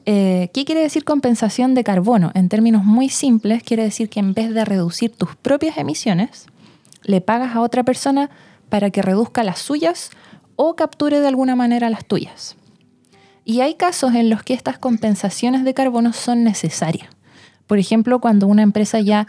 Eh, 0.05 0.49
¿Qué 0.53 0.65
quiere 0.65 0.81
decir 0.81 1.03
compensación 1.03 1.75
de 1.75 1.83
carbono? 1.83 2.31
En 2.33 2.49
términos 2.49 2.83
muy 2.83 3.09
simples, 3.09 3.61
quiere 3.61 3.83
decir 3.83 4.09
que 4.09 4.19
en 4.19 4.33
vez 4.33 4.53
de 4.53 4.65
reducir 4.65 5.11
tus 5.11 5.35
propias 5.35 5.77
emisiones, 5.77 6.47
le 7.03 7.21
pagas 7.21 7.55
a 7.55 7.61
otra 7.61 7.83
persona 7.83 8.31
para 8.69 8.89
que 8.89 9.01
reduzca 9.01 9.43
las 9.43 9.59
suyas 9.59 10.09
o 10.55 10.75
capture 10.75 11.19
de 11.19 11.27
alguna 11.27 11.55
manera 11.55 11.89
las 11.89 12.05
tuyas. 12.05 12.55
Y 13.43 13.61
hay 13.61 13.75
casos 13.75 14.15
en 14.15 14.29
los 14.29 14.43
que 14.43 14.53
estas 14.53 14.79
compensaciones 14.79 15.63
de 15.63 15.73
carbono 15.73 16.13
son 16.13 16.43
necesarias. 16.43 17.09
Por 17.67 17.79
ejemplo, 17.79 18.19
cuando 18.19 18.47
una 18.47 18.61
empresa 18.63 18.99
ya 19.01 19.27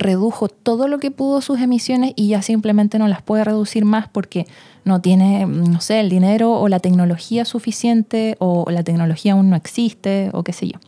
redujo 0.00 0.48
todo 0.48 0.88
lo 0.88 0.98
que 0.98 1.10
pudo 1.10 1.40
sus 1.40 1.60
emisiones 1.60 2.12
y 2.16 2.28
ya 2.28 2.42
simplemente 2.42 2.98
no 2.98 3.06
las 3.06 3.22
puede 3.22 3.44
reducir 3.44 3.84
más 3.84 4.08
porque 4.08 4.46
no 4.84 5.00
tiene, 5.00 5.46
no 5.46 5.80
sé, 5.80 6.00
el 6.00 6.08
dinero 6.08 6.52
o 6.52 6.68
la 6.68 6.80
tecnología 6.80 7.44
suficiente 7.44 8.36
o 8.40 8.66
la 8.70 8.82
tecnología 8.82 9.34
aún 9.34 9.50
no 9.50 9.56
existe 9.56 10.30
o 10.32 10.42
qué 10.42 10.52
sé 10.52 10.68
yo. 10.68 10.78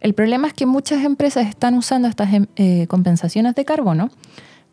El 0.00 0.14
problema 0.14 0.48
es 0.48 0.54
que 0.54 0.64
muchas 0.64 1.04
empresas 1.04 1.46
están 1.46 1.74
usando 1.74 2.08
estas 2.08 2.32
em, 2.32 2.46
eh, 2.56 2.86
compensaciones 2.86 3.54
de 3.54 3.64
carbono 3.64 4.10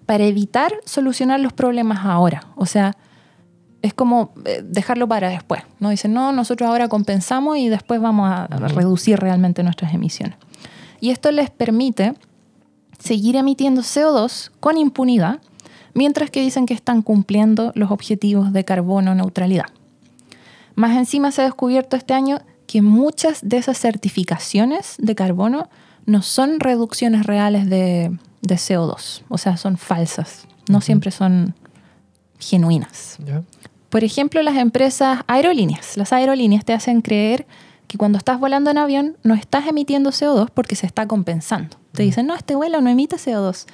para 0.06 0.24
evitar 0.24 0.72
solucionar 0.86 1.42
los 1.42 1.52
problemas 1.52 2.06
ahora. 2.06 2.48
O 2.56 2.66
sea, 2.66 2.96
es 3.82 3.94
como 3.94 4.32
eh, 4.46 4.64
dejarlo 4.64 5.08
para 5.08 5.30
después. 5.30 5.64
No 5.80 5.90
dicen, 5.90 6.14
no, 6.14 6.32
nosotros 6.32 6.70
ahora 6.70 6.88
compensamos 6.88 7.58
y 7.58 7.68
después 7.68 8.00
vamos 8.00 8.30
a 8.30 8.48
reducir 8.48 9.20
realmente 9.20 9.64
nuestras 9.64 9.94
emisiones. 9.94 10.38
Y 11.02 11.10
esto 11.10 11.32
les 11.32 11.50
permite 11.50 12.14
seguir 13.00 13.36
emitiendo 13.36 13.82
CO2 13.82 14.51
con 14.60 14.77
impunidad, 14.77 15.42
mientras 15.94 16.30
que 16.30 16.42
dicen 16.42 16.66
que 16.66 16.74
están 16.74 17.01
cumpliendo 17.01 17.72
los 17.75 17.92
objetivos 17.92 18.54
de 18.54 18.63
carbono 18.63 19.16
neutralidad. 19.16 19.66
Más 20.75 20.96
encima 20.96 21.32
se 21.32 21.42
ha 21.42 21.46
descubierto 21.46 21.96
este 21.96 22.13
año 22.13 22.39
que 22.68 22.82
muchas 22.82 23.39
de 23.42 23.58
esas 23.58 23.80
certificaciones 23.80 24.96
de 25.00 25.16
carbono 25.16 25.70
no 26.06 26.22
son 26.22 26.60
reducciones 26.60 27.25
reales 27.25 27.70
de, 27.70 28.12
CO2, 28.44 29.24
o 29.27 29.38
sea, 29.38 29.58
son 29.58 29.77
falsas, 29.77 30.48
no 30.70 30.80
siempre 30.82 31.12
son 31.12 31.56
genuinas. 32.39 33.18
Por 33.89 34.04
ejemplo, 34.04 34.42
las 34.42 34.56
empresas 34.58 35.22
aerolíneas. 35.27 35.98
Las 35.98 36.13
aerolíneas 36.13 36.63
te 36.63 36.74
hacen 36.74 37.01
creer 37.01 37.48
que 37.88 37.98
cuando 37.98 38.18
estás 38.18 38.39
volando 38.39 38.70
en 38.70 38.77
avión 38.77 39.18
no 39.24 39.34
estás 39.34 39.68
emitiendo 39.68 40.12
CO2 40.12 40.50
porque 40.54 40.75
se 40.75 40.86
está 40.86 41.08
compensando. 41.08 41.77
Te 41.98 42.04
dicen, 42.04 42.27
no, 42.27 42.36
este 42.36 42.56
vuelo 42.56 42.80
no 42.80 42.92
emite 42.92 43.16
CO2. 43.16 43.66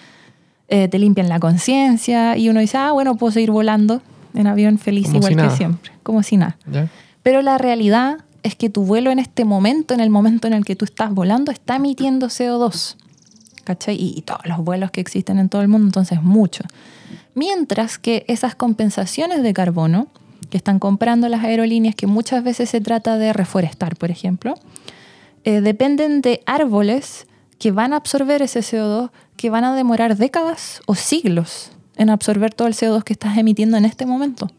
Eh, 0.69 0.87
te 0.87 0.97
limpian 0.97 1.27
la 1.27 1.41
conciencia 1.41 2.37
y 2.37 2.47
uno 2.47 2.61
dice, 2.61 2.77
ah, 2.77 2.93
bueno, 2.93 3.17
puedo 3.17 3.33
seguir 3.33 3.51
volando 3.51 4.01
en 4.33 4.47
avión 4.47 4.77
feliz 4.77 5.13
igual 5.13 5.35
que 5.35 5.49
siempre, 5.49 5.91
como 6.03 6.23
si 6.23 6.37
nada. 6.37 6.55
Pero 7.21 7.41
la 7.41 7.57
realidad 7.57 8.19
es 8.41 8.55
que 8.55 8.69
tu 8.69 8.85
vuelo 8.85 9.11
en 9.11 9.19
este 9.19 9.43
momento, 9.43 9.93
en 9.93 9.99
el 9.99 10.09
momento 10.09 10.47
en 10.47 10.53
el 10.53 10.63
que 10.63 10.77
tú 10.77 10.85
estás 10.85 11.13
volando, 11.13 11.51
está 11.51 11.75
emitiendo 11.75 12.27
CO2. 12.27 12.95
¿Cachai? 13.65 13.95
Y, 14.01 14.13
y 14.17 14.21
todos 14.21 14.45
los 14.45 14.59
vuelos 14.59 14.89
que 14.89 15.01
existen 15.01 15.37
en 15.37 15.49
todo 15.49 15.61
el 15.61 15.67
mundo, 15.67 15.87
entonces 15.87 16.23
mucho. 16.23 16.63
Mientras 17.35 17.97
que 17.97 18.23
esas 18.29 18.55
compensaciones 18.55 19.43
de 19.43 19.53
carbono 19.53 20.07
que 20.49 20.55
están 20.55 20.79
comprando 20.79 21.27
las 21.27 21.43
aerolíneas, 21.43 21.93
que 21.93 22.07
muchas 22.07 22.41
veces 22.41 22.69
se 22.69 22.79
trata 22.79 23.17
de 23.17 23.33
reforestar, 23.33 23.97
por 23.97 24.11
ejemplo, 24.11 24.55
eh, 25.43 25.59
dependen 25.59 26.21
de 26.21 26.41
árboles 26.45 27.27
que 27.63 27.71
van 27.71 27.93
a 27.93 27.95
absorber 27.95 28.41
ese 28.41 28.59
CO2, 28.59 29.09
que 29.37 29.49
van 29.49 29.63
a 29.63 29.73
demorar 29.73 30.17
décadas 30.17 30.81
o 30.85 30.95
siglos 30.95 31.71
en 31.95 32.09
absorber 32.09 32.53
todo 32.53 32.67
el 32.67 32.73
CO2 32.73 33.05
que 33.05 33.13
estás 33.13 33.37
emitiendo 33.37 33.77
en 33.77 33.85
este 33.85 34.05
momento. 34.05 34.51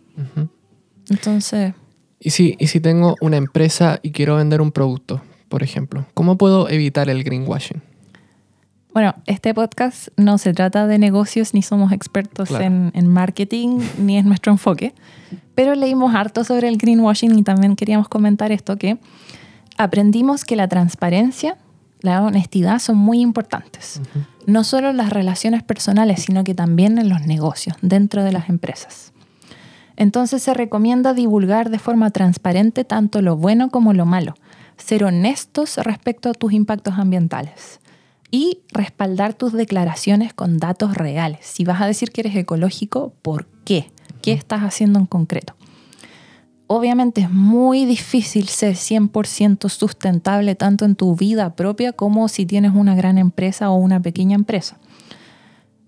Entonces... 1.11 1.75
¿Y 2.19 2.31
si, 2.31 2.57
¿Y 2.59 2.69
si 2.69 2.81
tengo 2.81 3.17
una 3.21 3.37
empresa 3.37 4.01
y 4.01 4.13
quiero 4.13 4.37
vender 4.37 4.63
un 4.63 4.73
producto, 4.73 5.21
por 5.51 5.63
ejemplo? 5.63 6.07
¿Cómo 6.15 6.39
puedo 6.39 6.71
evitar 6.71 7.11
el 7.11 7.25
greenwashing? 7.25 7.83
Bueno, 8.95 9.15
este 9.27 9.53
podcast 9.53 10.09
no 10.17 10.39
se 10.39 10.55
trata 10.55 10.87
de 10.87 10.99
negocios 10.99 11.53
ni 11.53 11.61
somos 11.61 11.93
expertos 11.93 12.53
en, 12.53 12.91
en, 12.95 13.07
marketing 13.07 13.81
ni 13.99 14.17
es 14.17 14.25
nuestro 14.25 14.51
enfoque, 14.51 14.95
pero 15.55 15.75
leímos 15.75 16.15
harto 16.15 16.43
sobre 16.43 16.69
el 16.69 16.79
greenwashing 16.79 17.39
y 17.39 17.43
también 17.43 17.77
queríamos 17.77 18.09
comentar 18.09 18.51
esto 18.51 18.79
que 18.79 18.97
aprendimos 19.77 20.47
que 20.47 20.57
la 20.57 20.69
transparencia 20.69 21.59
la 22.05 22.23
honestidad 22.23 22.81
son 22.81 22.99
muy 22.99 23.23
importantes. 23.23 23.99
No 24.47 24.63
solo 24.63 24.91
en 24.91 24.99
las 24.99 25.09
relaciones 25.09 25.63
personales, 25.63 26.25
sino 26.25 26.45
que 26.45 26.55
también 26.55 26.99
en 26.99 27.09
los 27.09 27.23
negocios, 27.23 27.79
dentro 27.81 28.23
de 28.23 28.31
las 28.31 28.51
empresas. 28.51 29.15
Entonces 29.97 30.43
se 30.43 30.53
recomienda 30.53 31.15
divulgar 31.15 31.71
de 31.71 31.79
forma 31.79 32.11
transparente 32.11 32.85
tanto 32.85 33.23
lo 33.23 33.39
bueno 33.39 33.71
como 33.71 33.95
lo 33.95 34.05
malo, 34.05 34.35
ser 34.77 35.03
honestos 35.05 35.79
respecto 35.79 36.29
a 36.29 36.35
tus 36.35 36.53
impactos 36.53 36.99
ambientales 36.99 37.81
y 38.31 38.59
respaldar 38.71 39.33
tus 39.33 39.55
declaraciones 39.55 40.35
con 40.35 40.59
datos 40.59 40.95
reales. 40.99 41.39
Si 41.43 41.65
vas 41.65 41.81
a 41.81 41.87
decir 41.87 42.11
que 42.11 42.21
eres 42.21 42.37
ecológico, 42.37 43.15
¿por 43.23 43.47
qué? 43.65 43.91
¿Qué 44.21 44.33
estás 44.33 44.61
haciendo 44.61 44.99
en 44.99 45.07
concreto? 45.07 45.55
Obviamente 46.67 47.23
es 47.23 47.31
muy 47.31 47.85
difícil 47.85 48.49
ser 48.49 48.75
100% 48.75 49.69
sustentable 49.69 50.55
tanto 50.55 50.85
en 50.85 50.97
tu 50.97 51.15
vida 51.15 51.55
propia 51.55 51.93
como 51.93 52.29
si 52.29 52.47
tienes 52.47 52.73
una 52.75 52.95
gran 52.95 53.19
empresa 53.19 53.71
o 53.71 53.77
una 53.77 54.01
pequeña 54.01 54.35
empresa. 54.35 54.79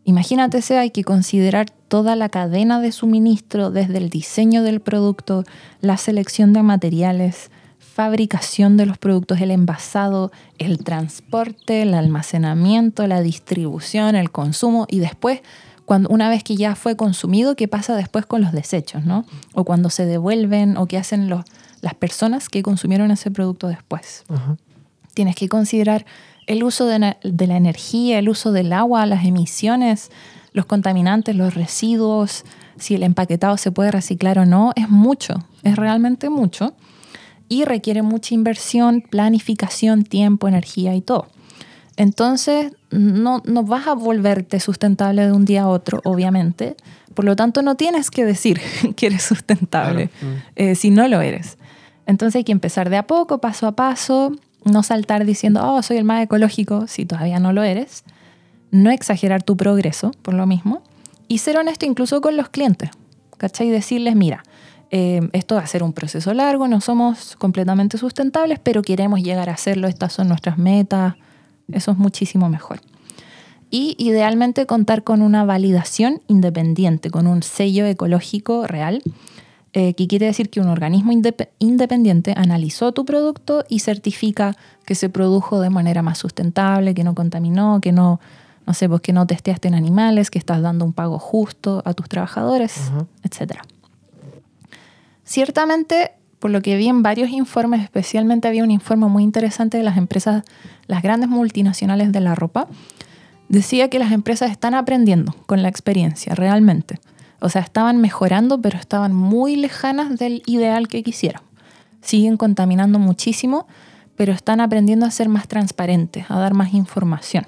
Imagínate, 0.04 0.60
hay 0.76 0.90
que 0.90 1.02
considerar 1.02 1.68
toda 1.88 2.14
la 2.14 2.28
cadena 2.28 2.80
de 2.80 2.92
suministro, 2.92 3.72
desde 3.72 3.98
el 3.98 4.08
diseño 4.08 4.62
del 4.62 4.80
producto, 4.80 5.42
la 5.80 5.96
selección 5.96 6.52
de 6.52 6.62
materiales, 6.62 7.50
fabricación 7.80 8.76
de 8.76 8.86
los 8.86 8.98
productos, 8.98 9.40
el 9.40 9.50
envasado, 9.50 10.30
el 10.58 10.84
transporte, 10.84 11.82
el 11.82 11.94
almacenamiento, 11.94 13.06
la 13.08 13.20
distribución, 13.20 14.14
el 14.14 14.30
consumo 14.30 14.86
y 14.88 15.00
después 15.00 15.40
cuando, 15.86 16.10
una 16.10 16.28
vez 16.28 16.44
que 16.44 16.56
ya 16.56 16.74
fue 16.74 16.96
consumido, 16.96 17.56
¿qué 17.56 17.68
pasa 17.68 17.96
después 17.96 18.26
con 18.26 18.42
los 18.42 18.52
desechos, 18.52 19.04
¿no? 19.04 19.24
O 19.54 19.64
cuando 19.64 19.88
se 19.88 20.04
devuelven 20.04 20.76
o 20.76 20.86
qué 20.86 20.98
hacen 20.98 21.30
los, 21.30 21.44
las 21.80 21.94
personas 21.94 22.48
que 22.48 22.62
consumieron 22.62 23.10
ese 23.10 23.30
producto 23.30 23.68
después. 23.68 24.24
Tienes 25.14 25.36
que 25.36 25.48
considerar 25.48 26.04
el 26.46 26.64
uso 26.64 26.86
de, 26.86 26.98
la 26.98 27.56
energía, 27.56 28.18
el 28.18 28.28
uso 28.28 28.52
del 28.52 28.72
agua, 28.72 29.06
las 29.06 29.24
emisiones, 29.24 30.10
los 30.52 30.66
contaminantes, 30.66 31.36
los 31.36 31.54
residuos, 31.54 32.44
si 32.78 32.94
el 32.96 33.04
empaquetado 33.04 33.56
se 33.56 33.70
puede 33.70 33.90
reciclar 33.90 34.38
o 34.38 34.44
no, 34.44 34.72
es 34.76 34.88
mucho, 34.88 35.34
es 35.62 35.76
realmente 35.76 36.28
mucho 36.28 36.74
y 37.48 37.64
requiere 37.64 38.02
mucha 38.02 38.34
inversión, 38.34 39.02
planificación, 39.02 40.02
tiempo, 40.02 40.48
energía 40.48 40.94
y 40.94 41.00
todo. 41.00 41.28
Entonces, 41.96 42.72
no, 42.90 43.42
no 43.44 43.62
vas 43.62 43.86
a 43.86 43.94
volverte 43.94 44.60
sustentable 44.60 45.26
de 45.26 45.32
un 45.32 45.44
día 45.44 45.62
a 45.62 45.68
otro, 45.68 46.00
obviamente. 46.04 46.76
Por 47.14 47.24
lo 47.24 47.36
tanto, 47.36 47.62
no 47.62 47.74
tienes 47.74 48.10
que 48.10 48.24
decir 48.24 48.60
que 48.96 49.06
eres 49.06 49.22
sustentable 49.22 50.06
mm. 50.06 50.26
eh, 50.56 50.74
si 50.74 50.90
no 50.90 51.08
lo 51.08 51.20
eres. 51.20 51.56
Entonces 52.06 52.36
hay 52.36 52.44
que 52.44 52.52
empezar 52.52 52.90
de 52.90 52.96
a 52.98 53.06
poco, 53.06 53.38
paso 53.38 53.66
a 53.66 53.72
paso, 53.72 54.32
no 54.64 54.82
saltar 54.82 55.24
diciendo, 55.24 55.60
oh, 55.64 55.82
soy 55.82 55.96
el 55.96 56.04
más 56.04 56.22
ecológico, 56.22 56.86
si 56.86 57.06
todavía 57.06 57.40
no 57.40 57.52
lo 57.52 57.62
eres. 57.62 58.04
No 58.70 58.90
exagerar 58.90 59.42
tu 59.42 59.56
progreso, 59.56 60.12
por 60.22 60.34
lo 60.34 60.46
mismo. 60.46 60.82
Y 61.28 61.38
ser 61.38 61.56
honesto 61.56 61.86
incluso 61.86 62.20
con 62.20 62.36
los 62.36 62.48
clientes. 62.48 62.90
¿Cachai? 63.38 63.70
Decirles, 63.70 64.14
mira, 64.16 64.44
eh, 64.90 65.28
esto 65.32 65.56
va 65.56 65.62
a 65.62 65.66
ser 65.66 65.82
un 65.82 65.92
proceso 65.92 66.32
largo, 66.32 66.68
no 66.68 66.80
somos 66.80 67.36
completamente 67.36 67.98
sustentables, 67.98 68.58
pero 68.60 68.82
queremos 68.82 69.20
llegar 69.20 69.48
a 69.50 69.54
hacerlo, 69.54 69.88
estas 69.88 70.12
son 70.12 70.28
nuestras 70.28 70.58
metas, 70.58 71.14
eso 71.72 71.92
es 71.92 71.98
muchísimo 71.98 72.48
mejor. 72.48 72.80
Y 73.70 73.96
idealmente 73.98 74.66
contar 74.66 75.02
con 75.02 75.22
una 75.22 75.44
validación 75.44 76.22
independiente, 76.28 77.10
con 77.10 77.26
un 77.26 77.42
sello 77.42 77.86
ecológico 77.86 78.66
real, 78.66 79.02
eh, 79.72 79.92
que 79.94 80.06
quiere 80.06 80.26
decir 80.26 80.48
que 80.48 80.60
un 80.60 80.68
organismo 80.68 81.12
independiente 81.58 82.32
analizó 82.34 82.92
tu 82.92 83.04
producto 83.04 83.64
y 83.68 83.80
certifica 83.80 84.56
que 84.86 84.94
se 84.94 85.10
produjo 85.10 85.60
de 85.60 85.68
manera 85.68 86.00
más 86.00 86.16
sustentable, 86.16 86.94
que 86.94 87.04
no 87.04 87.14
contaminó, 87.14 87.80
que 87.82 87.92
no, 87.92 88.18
no 88.66 88.72
sé, 88.72 88.88
pues 88.88 89.02
que 89.02 89.12
no 89.12 89.26
testeaste 89.26 89.68
en 89.68 89.74
animales, 89.74 90.30
que 90.30 90.38
estás 90.38 90.62
dando 90.62 90.84
un 90.84 90.92
pago 90.92 91.18
justo 91.18 91.82
a 91.84 91.92
tus 91.92 92.08
trabajadores, 92.08 92.90
etc. 93.22 93.60
Ciertamente 95.24 96.12
por 96.38 96.50
lo 96.50 96.60
que 96.60 96.76
vi 96.76 96.88
en 96.88 97.02
varios 97.02 97.30
informes, 97.30 97.82
especialmente 97.82 98.48
había 98.48 98.64
un 98.64 98.70
informe 98.70 99.06
muy 99.06 99.22
interesante 99.22 99.78
de 99.78 99.82
las 99.82 99.96
empresas, 99.96 100.44
las 100.86 101.02
grandes 101.02 101.28
multinacionales 101.28 102.12
de 102.12 102.20
la 102.20 102.34
ropa, 102.34 102.68
decía 103.48 103.88
que 103.88 103.98
las 103.98 104.12
empresas 104.12 104.50
están 104.50 104.74
aprendiendo 104.74 105.34
con 105.46 105.62
la 105.62 105.68
experiencia, 105.68 106.34
realmente. 106.34 107.00
O 107.40 107.48
sea, 107.48 107.62
estaban 107.62 108.00
mejorando, 108.00 108.60
pero 108.60 108.78
estaban 108.78 109.14
muy 109.14 109.56
lejanas 109.56 110.18
del 110.18 110.42
ideal 110.46 110.88
que 110.88 111.02
quisieran. 111.02 111.42
Siguen 112.00 112.36
contaminando 112.36 112.98
muchísimo, 112.98 113.66
pero 114.16 114.32
están 114.32 114.60
aprendiendo 114.60 115.06
a 115.06 115.10
ser 115.10 115.28
más 115.28 115.48
transparentes, 115.48 116.26
a 116.30 116.38
dar 116.38 116.54
más 116.54 116.72
información. 116.74 117.46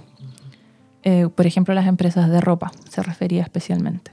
Eh, 1.02 1.28
por 1.34 1.46
ejemplo, 1.46 1.74
las 1.74 1.86
empresas 1.86 2.28
de 2.30 2.40
ropa 2.40 2.72
se 2.88 3.02
refería 3.02 3.42
especialmente. 3.42 4.12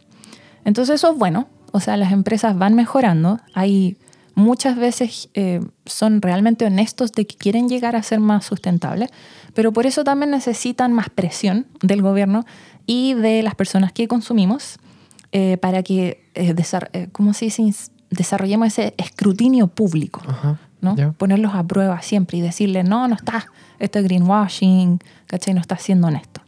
Entonces 0.63 0.95
eso 0.95 1.11
es 1.11 1.17
bueno, 1.17 1.47
o 1.71 1.79
sea, 1.79 1.97
las 1.97 2.11
empresas 2.11 2.57
van 2.57 2.73
mejorando, 2.73 3.39
hay 3.53 3.97
muchas 4.35 4.75
veces 4.75 5.29
eh, 5.33 5.61
son 5.85 6.21
realmente 6.21 6.65
honestos 6.65 7.11
de 7.13 7.25
que 7.25 7.35
quieren 7.35 7.67
llegar 7.67 7.95
a 7.95 8.03
ser 8.03 8.19
más 8.19 8.45
sustentables, 8.45 9.09
pero 9.53 9.71
por 9.71 9.85
eso 9.85 10.03
también 10.03 10.31
necesitan 10.31 10.93
más 10.93 11.09
presión 11.09 11.65
del 11.81 12.01
gobierno 12.01 12.45
y 12.85 13.13
de 13.13 13.41
las 13.41 13.55
personas 13.55 13.91
que 13.93 14.07
consumimos 14.07 14.77
eh, 15.31 15.57
para 15.57 15.81
que, 15.83 16.29
eh, 16.35 17.07
¿cómo 17.11 17.33
se 17.33 17.45
dice? 17.45 17.73
desarrollemos 18.09 18.67
ese 18.67 18.93
escrutinio 18.97 19.67
público, 19.67 20.21
¿no? 20.79 20.95
Ponerlos 21.13 21.55
a 21.55 21.63
prueba 21.63 22.01
siempre 22.01 22.37
y 22.37 22.41
decirle, 22.41 22.83
no, 22.83 23.07
no 23.07 23.15
está, 23.15 23.47
esto 23.79 23.99
es 23.99 24.05
greenwashing, 24.05 24.99
¿cachai? 25.27 25.53
No 25.53 25.61
está 25.61 25.77
siendo 25.77 26.07
honesto. 26.07 26.41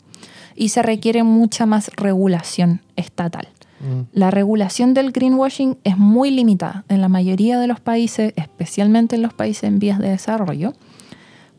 Y 0.56 0.70
se 0.70 0.84
requiere 0.84 1.24
mucha 1.24 1.66
más 1.66 1.90
regulación 1.96 2.82
estatal. 2.96 3.48
Mm. 3.80 4.02
La 4.12 4.32
regulación 4.32 4.94
del 4.94 5.12
greenwashing 5.12 5.78
es 5.84 5.98
muy 5.98 6.32
limitada 6.32 6.84
en 6.90 7.02
la 7.02 7.10
mayoría 7.10 7.60
de 7.60 7.68
los 7.68 7.80
países, 7.80 8.34
especialmente 8.36 9.16
en 9.16 9.22
los 9.22 9.34
países 9.34 9.64
en 9.64 9.80
vías 9.80 10.00
de 10.00 10.10
desarrollo. 10.10 10.74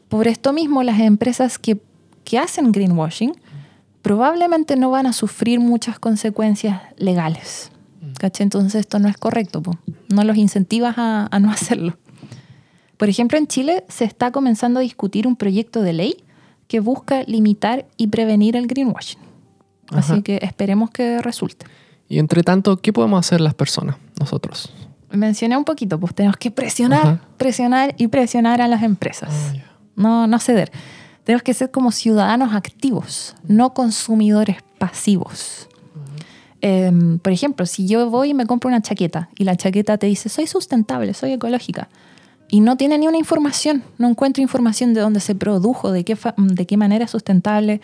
Por 0.09 0.27
esto 0.27 0.53
mismo, 0.53 0.83
las 0.83 1.01
empresas 1.01 1.59
que, 1.59 1.81
hacen 2.39 2.73
greenwashing 2.73 3.33
probablemente 4.03 4.77
no 4.77 4.91
van 4.91 5.07
a 5.07 5.15
sufrir 5.15 5.61
muchas 5.61 5.99
consecuencias 5.99 6.83
legales. 6.99 7.71
Mm. 8.03 8.43
Entonces 8.43 8.75
esto 8.75 8.99
no 8.99 9.09
es 9.09 9.17
correcto, 9.17 9.63
no 10.09 10.25
los 10.25 10.37
incentivas 10.37 10.95
a, 10.99 11.39
no 11.41 11.51
hacerlo. 11.51 11.97
Por 12.99 13.09
ejemplo, 13.09 13.39
en 13.39 13.47
Chile 13.47 13.85
se 13.89 14.05
está 14.05 14.31
comenzando 14.31 14.81
a 14.81 14.83
discutir 14.83 15.27
un 15.27 15.37
proyecto 15.37 15.81
de 15.81 15.93
ley 15.95 16.17
que 16.67 16.81
busca 16.81 17.23
limitar 17.23 17.87
y 17.97 18.09
prevenir 18.09 18.57
el 18.57 18.67
greenwashing. 18.67 19.21
Así 19.91 20.21
que 20.21 20.39
esperemos 20.43 20.91
que 20.91 21.23
resulte. 21.23 21.65
Y 22.09 22.19
entre 22.19 22.43
tanto, 22.43 22.79
¿qué 22.79 22.93
podemos 22.93 23.21
hacer 23.21 23.41
las 23.41 23.55
personas, 23.55 23.97
nosotros? 24.19 24.73
Mencioné 25.11 25.57
un 25.57 25.65
poquito, 25.65 25.99
pues 25.99 26.15
tenemos 26.15 26.37
que 26.37 26.51
presionar, 26.51 27.21
presionar 27.37 27.95
y 27.99 28.09
presionar 28.09 28.61
a 28.61 28.69
las 28.69 28.83
empresas. 28.83 29.31
Ah, 29.31 29.55
no, 29.97 30.27
no 30.27 30.39
ceder. 30.39 30.71
Tenemos 31.25 31.43
que 31.43 31.53
ser 31.55 31.71
como 31.71 31.93
ciudadanos 31.93 32.55
activos, 32.55 33.37
no 33.47 33.75
consumidores 33.75 34.59
pasivos. 34.79 35.69
Em, 36.61 37.19
por 37.19 37.33
ejemplo, 37.33 37.67
si 37.67 37.87
yo 37.87 38.09
voy 38.11 38.31
y 38.31 38.35
me 38.35 38.47
compro 38.47 38.69
una 38.69 38.83
chaqueta 38.83 39.29
y 39.39 39.45
la 39.45 39.57
chaqueta 39.57 39.99
te 39.99 40.07
dice, 40.07 40.29
soy 40.29 40.47
sustentable, 40.47 41.15
soy 41.15 41.33
ecológica, 41.33 41.89
y 42.51 42.61
no 42.61 42.77
tiene 42.77 42.99
ni 42.99 43.07
una 43.07 43.19
información, 43.19 43.83
no 43.99 44.09
encuentro 44.09 44.43
información 44.43 44.95
de 44.95 45.03
dónde 45.03 45.21
se 45.21 45.35
produjo, 45.35 45.93
de 45.93 46.05
qué, 46.05 46.17
de 46.37 46.67
qué 46.67 46.77
manera 46.77 47.05
es 47.05 47.11
sustentable, 47.11 47.81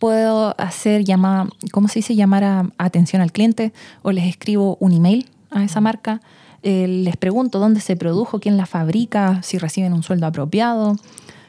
puedo 0.00 0.54
hacer 0.58 1.04
llamada, 1.04 1.46
¿cómo 1.70 1.86
se 1.86 2.00
dice? 2.00 2.16
Llamar 2.16 2.42
a, 2.42 2.66
atención 2.78 3.22
al 3.22 3.30
cliente 3.30 3.72
o 4.02 4.10
les 4.10 4.24
escribo 4.24 4.76
un 4.80 4.92
email 4.92 5.28
a 5.50 5.62
esa 5.62 5.80
marca. 5.80 6.22
Eh, 6.62 6.88
les 6.88 7.16
pregunto 7.16 7.60
dónde 7.60 7.80
se 7.80 7.96
produjo, 7.96 8.40
quién 8.40 8.56
la 8.56 8.66
fabrica, 8.66 9.42
si 9.42 9.58
reciben 9.58 9.92
un 9.92 10.02
sueldo 10.02 10.26
apropiado. 10.26 10.96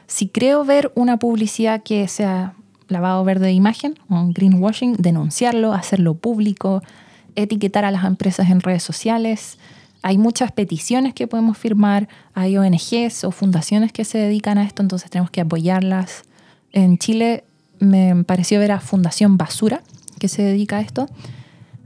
Si 0.06 0.28
creo 0.28 0.64
ver 0.64 0.92
una 0.94 1.18
publicidad 1.18 1.82
que 1.82 2.06
sea 2.08 2.54
lavado 2.88 3.24
verde 3.24 3.46
de 3.46 3.52
imagen, 3.52 3.98
un 4.10 4.34
greenwashing, 4.34 4.96
denunciarlo, 4.98 5.72
hacerlo 5.72 6.14
público, 6.14 6.82
etiquetar 7.34 7.86
a 7.86 7.90
las 7.90 8.04
empresas 8.04 8.50
en 8.50 8.60
redes 8.60 8.82
sociales. 8.82 9.58
Hay 10.02 10.18
muchas 10.18 10.52
peticiones 10.52 11.14
que 11.14 11.26
podemos 11.26 11.56
firmar, 11.56 12.06
hay 12.34 12.58
ONGs 12.58 13.24
o 13.24 13.30
fundaciones 13.30 13.92
que 13.92 14.04
se 14.04 14.18
dedican 14.18 14.58
a 14.58 14.64
esto, 14.64 14.82
entonces 14.82 15.10
tenemos 15.10 15.30
que 15.30 15.40
apoyarlas. 15.40 16.24
En 16.72 16.98
Chile 16.98 17.44
me 17.82 18.24
pareció 18.24 18.58
ver 18.58 18.72
a 18.72 18.80
Fundación 18.80 19.36
Basura, 19.36 19.82
que 20.18 20.28
se 20.28 20.42
dedica 20.42 20.78
a 20.78 20.80
esto. 20.80 21.08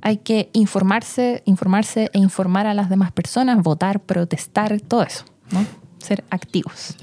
Hay 0.03 0.19
que 0.19 0.51
informarse, 0.53 1.43
informarse 1.47 2.11
e 2.13 2.19
informar 2.19 2.67
a 2.67 2.75
las 2.75 2.91
demás 2.91 3.13
personas, 3.13 3.63
votar, 3.63 4.01
protestar, 4.01 4.81
todo 4.81 5.03
eso, 5.03 5.25
¿no? 5.51 5.65
Ser 5.99 6.23
activos. 6.31 6.97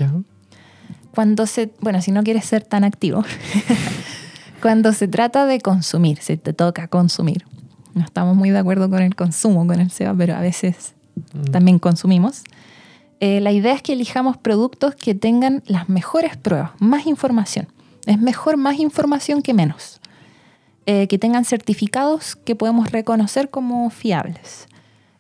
Cuando 1.14 1.48
se, 1.48 1.72
bueno, 1.82 2.02
si 2.02 2.12
no 2.12 2.24
quieres 2.24 2.46
ser 2.46 2.64
tan 2.64 2.84
activo, 2.84 3.24
cuando 4.62 4.94
se 4.94 5.08
trata 5.08 5.46
de 5.46 5.60
consumir, 5.60 6.20
se 6.20 6.38
te 6.38 6.54
toca 6.54 6.88
consumir. 6.88 7.46
No 7.96 8.04
estamos 8.04 8.36
muy 8.36 8.52
de 8.52 8.60
acuerdo 8.60 8.90
con 8.90 9.02
el 9.02 9.16
consumo, 9.16 9.68
con 9.68 9.80
el 9.80 9.92
SEBA, 9.92 10.14
pero 10.16 10.36
a 10.36 10.40
veces 10.40 10.94
mm. 11.34 11.52
también 11.52 11.80
consumimos. 11.80 12.44
Eh, 13.20 13.42
la 13.42 13.52
idea 13.52 13.74
es 13.74 13.82
que 13.82 13.94
elijamos 13.94 14.38
productos 14.38 14.96
que 14.96 15.16
tengan 15.16 15.64
las 15.66 15.90
mejores 15.90 16.38
pruebas, 16.38 16.72
más 16.80 17.08
información. 17.08 17.68
Es 18.06 18.20
mejor 18.20 18.58
más 18.58 18.80
información 18.80 19.42
que 19.42 19.54
menos. 19.54 20.02
Eh, 20.86 21.08
que 21.08 21.18
tengan 21.18 21.46
certificados 21.46 22.36
que 22.36 22.56
podemos 22.58 22.92
reconocer 22.92 23.50
como 23.50 23.90
fiables. 23.90 24.68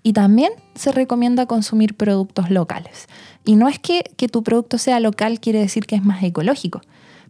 Y 0.01 0.11
también 0.11 0.51
se 0.75 0.91
recomienda 0.91 1.45
consumir 1.45 1.95
productos 1.95 2.49
locales. 2.49 3.07
Y 3.45 3.55
no 3.55 3.69
es 3.69 3.79
que, 3.79 4.03
tu 4.29 4.43
producto 4.43 4.77
sea 4.77 4.99
local 4.99 5.39
quiere 5.39 5.59
decir 5.59 5.85
que 5.85 5.95
es 5.95 6.03
más 6.03 6.21
ecológico, 6.21 6.81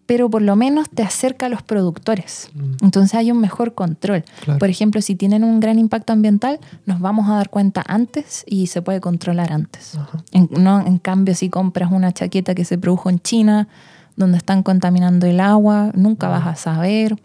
pero 0.07 0.31
por 0.31 0.41
lo 0.41 0.55
menos 0.55 0.89
te 0.89 1.03
acerca 1.03 1.45
a 1.45 1.49
los 1.49 1.61
productores. 1.61 2.49
Mm. 2.55 2.85
Entonces 2.85 3.13
hay 3.13 3.31
un 3.31 3.39
mejor 3.39 3.75
control. 3.75 4.23
Por 4.57 4.69
ejemplo, 4.71 5.01
si 5.03 5.13
tienen 5.13 5.43
un 5.43 5.59
gran 5.59 5.77
impacto 5.77 6.11
ambiental, 6.13 6.59
nos 6.87 6.99
vamos 6.99 7.29
a 7.29 7.35
dar 7.35 7.51
cuenta 7.51 7.83
antes 7.87 8.43
y 8.47 8.65
se 8.65 8.81
puede 8.81 8.99
controlar 8.99 9.53
antes. 9.53 9.99
En, 10.31 10.49
no, 10.51 10.83
en 10.83 10.97
cambio, 10.97 11.35
si 11.35 11.49
compras 11.49 11.91
una 11.91 12.11
chaqueta 12.11 12.55
que 12.55 12.65
se 12.65 12.79
produjo 12.79 13.11
en 13.11 13.19
China, 13.19 13.67
donde 14.15 14.38
están 14.38 14.63
contaminando 14.63 15.26
el 15.26 15.39
agua, 15.39 15.91
nunca 15.93 16.28
vas 16.28 16.47
a 16.47 16.56
saber. 16.56 17.15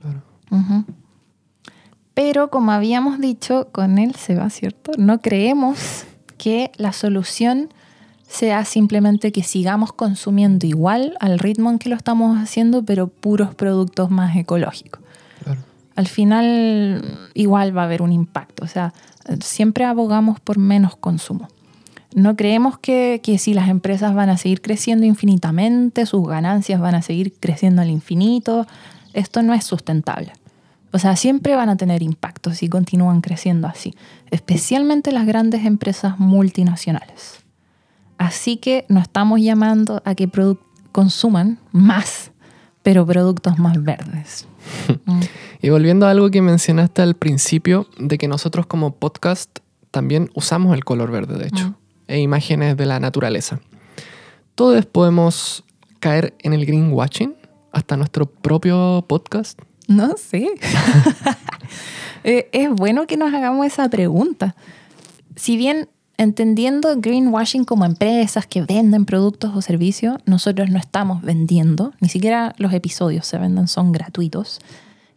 Claro. 0.00 0.22
Pero 2.14 2.48
como 2.48 2.72
habíamos 2.72 3.20
dicho 3.20 3.68
con 3.72 3.98
él 3.98 4.14
se 4.14 4.34
va, 4.34 4.48
¿cierto? 4.50 4.92
No 4.96 5.20
creemos 5.20 6.04
que 6.38 6.70
la 6.76 6.92
solución 6.92 7.70
sea 8.28 8.64
simplemente 8.64 9.32
que 9.32 9.42
sigamos 9.42 9.92
consumiendo 9.92 10.66
igual 10.66 11.16
al 11.20 11.38
ritmo 11.38 11.70
en 11.70 11.78
que 11.78 11.88
lo 11.88 11.96
estamos 11.96 12.38
haciendo, 12.38 12.84
pero 12.84 13.08
puros 13.08 13.54
productos 13.54 14.10
más 14.10 14.36
ecológicos. 14.36 15.02
Claro. 15.42 15.60
al 15.94 16.06
final 16.08 17.28
igual 17.34 17.76
va 17.76 17.82
a 17.82 17.84
haber 17.84 18.02
un 18.02 18.12
impacto. 18.12 18.64
O 18.64 18.68
sea, 18.68 18.92
siempre 19.40 19.84
abogamos 19.84 20.40
por 20.40 20.58
menos 20.58 20.96
consumo. 20.96 21.48
No 22.14 22.36
creemos 22.36 22.78
que, 22.78 23.20
que, 23.22 23.38
si 23.38 23.54
las 23.54 23.68
empresas 23.68 24.14
van 24.14 24.30
a 24.30 24.38
seguir 24.38 24.62
creciendo 24.62 25.04
infinitamente, 25.04 26.06
sus 26.06 26.26
ganancias 26.26 26.80
van 26.80 26.94
a 26.94 27.02
seguir 27.02 27.34
creciendo 27.38 27.82
al 27.82 27.90
infinito, 27.90 28.66
esto 29.12 29.42
no 29.42 29.52
es 29.52 29.64
sustentable. 29.64 30.32
O 30.92 30.98
sea, 31.00 31.16
siempre 31.16 31.56
van 31.56 31.68
a 31.68 31.76
tener 31.76 32.02
impacto 32.02 32.52
si 32.52 32.68
continúan 32.68 33.20
creciendo 33.20 33.66
así, 33.66 33.94
especialmente 34.30 35.10
las 35.10 35.26
grandes 35.26 35.64
empresas 35.66 36.20
multinacionales. 36.20 37.40
Así 38.16 38.58
que 38.58 38.86
nos 38.88 39.02
estamos 39.02 39.40
llamando 39.40 40.02
a 40.04 40.14
que 40.14 40.30
consuman 40.92 41.58
más, 41.72 42.30
pero 42.84 43.04
productos 43.04 43.58
más 43.58 43.82
verdes. 43.82 44.46
Y 45.60 45.70
volviendo 45.70 46.06
a 46.06 46.10
algo 46.10 46.30
que 46.30 46.42
mencionaste 46.42 47.00
al 47.00 47.14
principio, 47.14 47.86
de 47.98 48.18
que 48.18 48.28
nosotros 48.28 48.66
como 48.66 48.96
podcast 48.96 49.60
también 49.90 50.28
usamos 50.34 50.74
el 50.74 50.84
color 50.84 51.10
verde, 51.10 51.38
de 51.38 51.46
hecho, 51.46 51.68
mm. 51.70 51.74
E 52.08 52.20
imágenes 52.20 52.76
de 52.76 52.86
la 52.86 53.00
naturaleza. 53.00 53.60
Todos 54.54 54.86
podemos 54.86 55.64
caer 56.00 56.34
en 56.40 56.52
el 56.52 56.66
greenwashing, 56.66 57.34
hasta 57.72 57.96
nuestro 57.96 58.26
propio 58.26 59.04
podcast. 59.08 59.60
No 59.88 60.16
sé. 60.16 60.48
Eh, 62.26 62.48
es 62.52 62.70
bueno 62.70 63.06
que 63.06 63.18
nos 63.18 63.34
hagamos 63.34 63.66
esa 63.66 63.90
pregunta. 63.90 64.56
Si 65.36 65.58
bien 65.58 65.90
entendiendo 66.16 66.96
greenwashing 66.96 67.64
como 67.64 67.84
empresas 67.84 68.46
que 68.46 68.62
venden 68.62 69.04
productos 69.04 69.54
o 69.54 69.60
servicios, 69.60 70.16
nosotros 70.24 70.70
no 70.70 70.78
estamos 70.78 71.20
vendiendo, 71.20 71.92
ni 72.00 72.08
siquiera 72.08 72.54
los 72.56 72.72
episodios 72.72 73.26
se 73.26 73.36
venden, 73.36 73.68
son 73.68 73.92
gratuitos. 73.92 74.60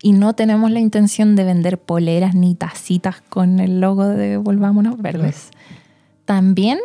Y 0.02 0.12
no 0.12 0.34
tenemos 0.34 0.70
la 0.70 0.82
intención 0.82 1.38
de 1.38 1.46
vender 1.46 1.80
poleras 1.80 2.36
ni 2.36 2.56
tacitas 2.56 3.22
con 3.30 3.62
el 3.62 3.80
logo 3.80 4.06
de 4.06 4.36
Volvámonos 4.36 5.02
Verdes. 5.02 5.52
También 6.28 6.78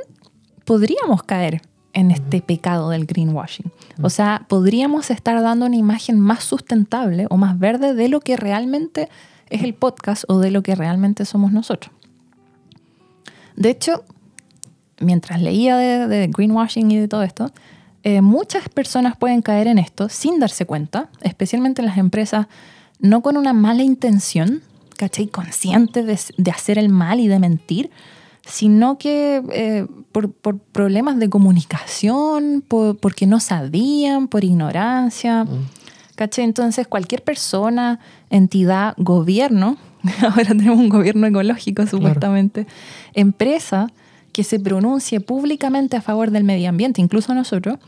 podríamos 0.64 1.24
caer 1.24 1.62
en 1.94 2.12
este 2.12 2.40
pecado 2.40 2.90
del 2.90 3.06
greenwashing. 3.06 3.72
O 4.00 4.08
sea, 4.08 4.46
podríamos 4.48 5.10
estar 5.10 5.42
dando 5.42 5.66
una 5.66 5.74
imagen 5.74 6.20
más 6.20 6.44
sustentable 6.44 7.26
o 7.28 7.36
más 7.36 7.58
verde 7.58 7.92
de 7.92 8.08
lo 8.08 8.20
que 8.20 8.36
realmente 8.36 9.08
es 9.50 9.64
el 9.64 9.74
podcast 9.74 10.22
o 10.28 10.38
de 10.38 10.52
lo 10.52 10.62
que 10.62 10.76
realmente 10.76 11.24
somos 11.24 11.50
nosotros. 11.50 11.92
De 13.56 13.70
hecho, 13.70 14.04
mientras 15.00 15.42
leía 15.42 15.76
de, 15.76 16.28
greenwashing 16.28 16.92
y 16.92 16.98
de 16.98 17.08
todo 17.08 17.24
esto, 17.24 17.50
eh, 18.04 18.20
muchas 18.20 18.68
personas 18.68 19.16
pueden 19.16 19.42
caer 19.42 19.66
en 19.66 19.80
esto 19.80 20.08
sin 20.08 20.38
darse 20.38 20.66
cuenta, 20.66 21.10
especialmente 21.20 21.82
en 21.82 21.86
las 21.86 21.98
empresas, 21.98 22.46
no 23.00 23.22
con 23.22 23.36
una 23.36 23.52
mala 23.52 23.82
intención, 23.82 24.62
¿cachai? 24.96 25.26
Consciente 25.26 26.04
de, 26.04 26.50
hacer 26.52 26.78
el 26.78 26.90
mal 26.90 27.18
y 27.18 27.26
de 27.26 27.40
mentir, 27.40 27.90
sino 28.44 28.98
que 28.98 29.42
eh, 29.52 29.86
por, 30.10 30.32
problemas 30.58 31.18
de 31.18 31.28
comunicación, 31.28 32.64
porque 32.68 33.26
no 33.26 33.40
sabían, 33.40 34.28
por 34.28 34.44
ignorancia. 34.44 35.44
Mm. 35.44 35.68
Entonces, 36.36 36.86
cualquier 36.86 37.24
persona, 37.24 37.98
entidad, 38.30 38.94
gobierno, 38.96 39.76
ahora 40.22 40.48
tenemos 40.48 40.78
un 40.78 40.88
gobierno 40.88 41.26
ecológico 41.26 41.86
supuestamente, 41.86 42.66
empresa 43.14 43.88
que 44.32 44.44
se 44.44 44.60
pronuncie 44.60 45.20
públicamente 45.20 45.96
a 45.96 46.00
favor 46.00 46.30
del 46.30 46.44
medio 46.44 46.68
ambiente, 46.68 47.00
incluso 47.00 47.34
nosotros, 47.34 47.78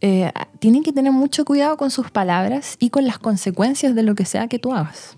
eh, 0.00 0.32
tienen 0.58 0.82
que 0.82 0.92
tener 0.92 1.12
mucho 1.12 1.44
cuidado 1.44 1.76
con 1.76 1.90
sus 1.90 2.10
palabras 2.10 2.76
y 2.78 2.90
con 2.90 3.06
las 3.06 3.18
consecuencias 3.18 3.94
de 3.94 4.02
lo 4.02 4.14
que 4.14 4.24
sea 4.24 4.48
que 4.48 4.58
tú 4.58 4.72
hagas. 4.72 5.16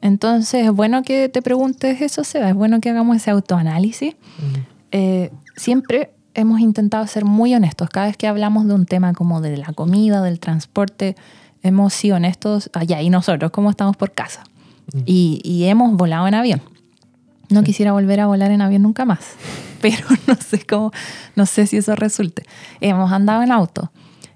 Entonces, 0.00 0.66
es 0.66 0.72
bueno 0.72 1.02
que 1.02 1.28
te 1.28 1.42
preguntes 1.42 2.00
eso, 2.00 2.24
Seba, 2.24 2.48
es 2.48 2.54
bueno 2.54 2.80
que 2.80 2.90
hagamos 2.90 3.16
ese 3.16 3.30
autoanálisis. 3.30 4.14
Eh, 4.92 5.30
siempre 5.56 6.10
hemos 6.34 6.60
intentado 6.60 7.06
ser 7.06 7.24
muy 7.24 7.54
honestos. 7.54 7.88
Cada 7.90 8.06
vez 8.06 8.16
que 8.16 8.28
hablamos 8.28 8.66
de 8.66 8.74
un 8.74 8.86
tema 8.86 9.12
como 9.12 9.40
de 9.40 9.56
la 9.56 9.72
comida, 9.72 10.22
del 10.22 10.38
transporte, 10.38 11.16
hemos 11.62 11.92
sido 11.94 12.16
honestos 12.16 12.70
allá 12.72 13.02
y 13.02 13.10
nosotros, 13.10 13.50
como 13.50 13.70
estamos 13.70 13.96
por 13.96 14.12
casa. 14.12 14.44
y, 15.04 15.64
hemos 15.64 15.96
volado 15.96 16.26
en 16.28 16.34
avión. 16.34 16.62
No 17.50 17.62
quisiera 17.62 17.92
volver 17.92 18.20
a 18.20 18.26
volar 18.26 18.50
en 18.50 18.60
avión 18.60 18.82
nunca 18.82 19.04
más, 19.04 19.20
pero 19.80 20.04
no 20.26 20.36
sé 20.36 20.64
cómo, 20.64 20.92
no 21.34 21.46
sé 21.46 21.66
si 21.66 21.78
eso 21.78 21.96
resulte. 21.96 22.44
Hemos 22.80 23.10
andado 23.10 23.42
en 23.42 23.50
auto, 23.52 23.90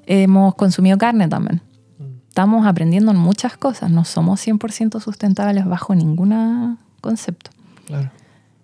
hemos 0.07 0.55
consumido 0.55 0.99
carne 0.99 1.29
también. 1.29 1.63
Estamos 2.33 2.67
aprendiendo 2.67 3.13
muchas 3.13 3.59
cosas, 3.59 3.91
no 3.91 4.07
somos 4.07 4.41
100% 4.41 5.03
sustentables 5.03 5.67
bajo 5.67 5.95
ningún 5.95 6.79
concepto. 7.03 7.51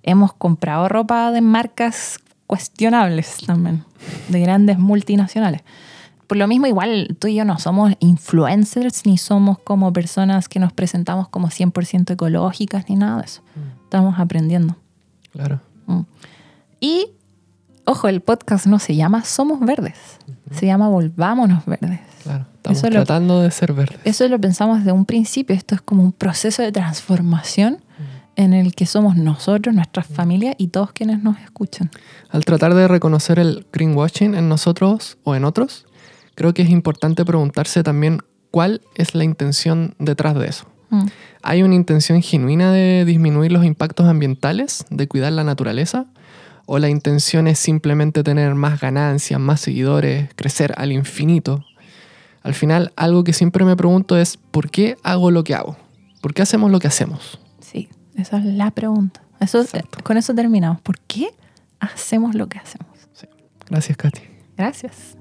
Hemos 0.03 0.33
comprado 0.33 0.89
ropa 0.89 1.31
de 1.33 1.43
marcas 1.43 2.19
cuestionables 2.47 3.37
también, 3.45 3.85
de 4.31 4.41
grandes 4.41 4.79
multinacionales. 4.79 5.61
Por 6.27 6.39
lo 6.39 6.49
mismo, 6.49 6.67
igual 6.67 7.15
tú 7.19 7.27
y 7.27 7.35
yo 7.35 7.45
no 7.45 7.59
somos 7.59 7.93
influencers 8.01 9.05
ni 9.05 9.19
somos 9.19 9.59
como 9.59 9.93
personas 9.93 10.49
que 10.49 10.61
nos 10.61 10.73
presentamos 10.73 11.29
como 11.29 11.49
100% 11.49 12.11
ecológicas 12.11 12.89
ni 12.89 12.97
nada 12.97 13.19
de 13.19 13.27
eso. 13.27 13.43
Mm. 13.55 13.83
Estamos 13.85 14.19
aprendiendo. 14.19 14.77
Claro. 15.31 15.61
Mm. 15.85 16.01
Y, 16.81 17.09
ojo, 17.85 18.09
el 18.09 18.23
podcast 18.23 18.65
no 18.65 18.79
se 18.79 18.97
llama 18.97 19.25
Somos 19.25 19.61
Verdes, 19.61 19.99
se 20.53 20.65
llama 20.65 20.89
Volvámonos 20.89 21.67
Verdes. 21.67 22.01
Claro, 22.23 22.47
estamos 22.73 22.95
tratando 22.95 23.41
de 23.41 23.51
ser 23.51 23.73
verdes. 23.73 23.99
Eso 24.05 24.27
lo 24.29 24.41
pensamos 24.41 24.79
desde 24.79 24.93
un 24.93 25.05
principio, 25.05 25.55
esto 25.55 25.75
es 25.75 25.81
como 25.81 26.03
un 26.03 26.13
proceso 26.13 26.63
de 26.63 26.73
transformación 26.73 27.75
mm. 27.75 28.41
en 28.41 28.55
el 28.55 28.75
que 28.75 28.87
somos 28.87 29.17
nosotros, 29.17 29.75
nuestras 29.75 30.07
familias 30.07 30.55
y 30.59 30.69
todos 30.69 30.93
quienes 30.93 31.23
nos 31.23 31.39
escuchan. 31.41 31.91
Al 32.31 32.45
tratar 32.45 32.75
de 32.75 32.89
reconocer 32.89 33.39
el 33.39 33.67
greenwashing 33.73 34.35
en 34.35 34.49
nosotros 34.49 35.19
o 35.25 35.35
en 35.35 35.45
otros, 35.45 35.87
creo 36.35 36.55
que 36.55 36.63
es 36.63 36.71
importante 36.71 37.25
preguntarse 37.25 37.83
también 37.83 38.21
cuál 38.51 38.81
es 38.95 39.15
la 39.15 39.25
intención 39.25 39.95
detrás 39.99 40.35
de 40.35 40.49
eso. 40.49 40.67
Mm. 40.91 41.07
¿Hay 41.43 41.63
una 41.63 41.75
intención 41.75 42.23
genuina 42.23 42.73
de 42.73 43.05
disminuir 43.05 43.53
los 43.53 43.65
impactos 43.65 44.07
ambientales, 44.07 44.85
de 44.91 45.07
cuidar 45.07 45.33
la 45.33 45.45
naturaleza? 45.45 46.07
¿O 46.67 46.79
la 46.79 46.91
intención 46.91 47.47
es 47.47 47.59
simplemente 47.59 48.23
tener 48.23 48.55
más 48.55 48.81
ganancias, 48.81 49.41
más 49.41 49.61
seguidores, 49.61 50.29
crecer 50.35 50.75
al 50.77 50.93
infinito? 50.93 51.65
Al 52.43 52.55
final, 52.55 52.93
algo 52.97 53.25
que 53.25 53.33
siempre 53.33 53.65
me 53.65 53.77
pregunto 53.77 54.17
es, 54.17 54.37
¿por 54.37 54.71
qué 54.71 54.97
hago 55.03 55.31
lo 55.31 55.45
que 55.45 55.55
hago? 55.55 55.77
¿Por 56.21 56.35
qué 56.35 56.43
hacemos 56.43 56.71
lo 56.71 56.79
que 56.79 56.89
hacemos? 56.89 57.39
Sí, 57.61 57.89
esa 58.17 58.39
es 58.39 58.45
la 58.45 58.71
pregunta. 58.71 59.23
Eso, 59.41 59.65
con 60.03 60.17
eso 60.17 60.35
terminamos. 60.35 60.81
¿Por 60.81 60.99
qué 61.01 61.31
hacemos 61.81 62.35
lo 62.35 62.49
que 62.49 62.59
hacemos? 62.59 62.89
Gracias, 63.69 63.97
Katy. 63.97 64.23
Gracias. 64.57 65.17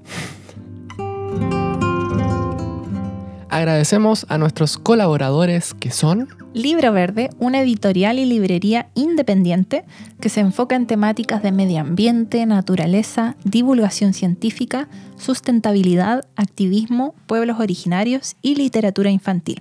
Agradecemos 3.50 4.26
a 4.28 4.38
nuestros 4.38 4.78
colaboradores 4.78 5.74
que 5.74 5.90
son 5.90 6.28
Libro 6.54 6.92
Verde, 6.92 7.28
una 7.38 7.60
editorial 7.60 8.18
y 8.18 8.24
librería 8.24 8.88
independiente 8.94 9.84
que 10.18 10.30
se 10.30 10.40
enfoca 10.40 10.76
en 10.76 10.86
temáticas 10.86 11.42
de 11.42 11.52
medio 11.52 11.80
ambiente, 11.80 12.46
naturaleza, 12.46 13.36
divulgación 13.44 14.14
científica, 14.14 14.88
sustentabilidad, 15.18 16.26
activismo, 16.36 17.14
pueblos 17.26 17.60
originarios 17.60 18.34
y 18.40 18.54
literatura 18.54 19.10
infantil. 19.10 19.60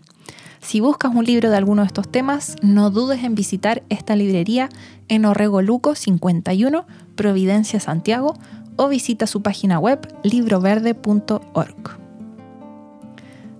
Si 0.61 0.79
buscas 0.79 1.13
un 1.13 1.25
libro 1.25 1.49
de 1.49 1.57
alguno 1.57 1.81
de 1.81 1.87
estos 1.87 2.09
temas, 2.09 2.55
no 2.61 2.89
dudes 2.89 3.23
en 3.23 3.35
visitar 3.35 3.83
esta 3.89 4.15
librería 4.15 4.69
en 5.09 5.25
Orrego 5.25 5.61
Luco 5.61 5.93
51, 5.93 6.87
Providencia, 7.15 7.81
Santiago, 7.81 8.33
o 8.77 8.87
visita 8.87 9.27
su 9.27 9.41
página 9.41 9.77
web 9.77 10.07
libroverde.org. 10.23 12.06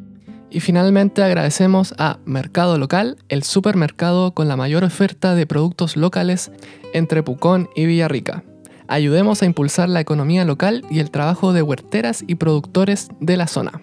Y 0.51 0.59
finalmente 0.59 1.23
agradecemos 1.23 1.95
a 1.97 2.19
Mercado 2.25 2.77
Local, 2.77 3.19
el 3.29 3.45
supermercado 3.45 4.35
con 4.35 4.49
la 4.49 4.57
mayor 4.57 4.83
oferta 4.83 5.37
de 5.37 5.47
productos 5.47 5.97
locales 5.97 6.51
entre 6.93 7.23
Pucón 7.23 7.71
y 7.77 7.87
Villarrica. 7.87 8.43
Ayudemos 8.91 9.41
a 9.41 9.47
impulsar 9.47 9.89
la 9.89 10.01
economía 10.01 10.45
local 10.45 10.85
y 10.91 10.99
el 10.99 11.13
trabajo 11.13 11.53
de 11.53 11.63
huerteras 11.63 12.25
y 12.27 12.35
productores 12.35 13.09
de 13.21 13.37
la 13.37 13.47
zona. 13.47 13.81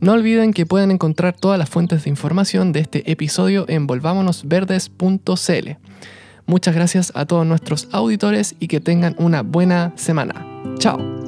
No 0.00 0.12
olviden 0.12 0.52
que 0.52 0.66
pueden 0.66 0.90
encontrar 0.90 1.34
todas 1.34 1.58
las 1.58 1.70
fuentes 1.70 2.04
de 2.04 2.10
información 2.10 2.72
de 2.72 2.80
este 2.80 3.10
episodio 3.10 3.66
en 3.68 3.86
volvámonosverdes.cl. 3.86 5.70
Muchas 6.44 6.74
gracias 6.74 7.12
a 7.14 7.26
todos 7.26 7.46
nuestros 7.46 7.88
auditores 7.92 8.56
y 8.58 8.66
que 8.66 8.80
tengan 8.80 9.14
una 9.18 9.42
buena 9.42 9.92
semana. 9.96 10.44
Chao. 10.78 11.25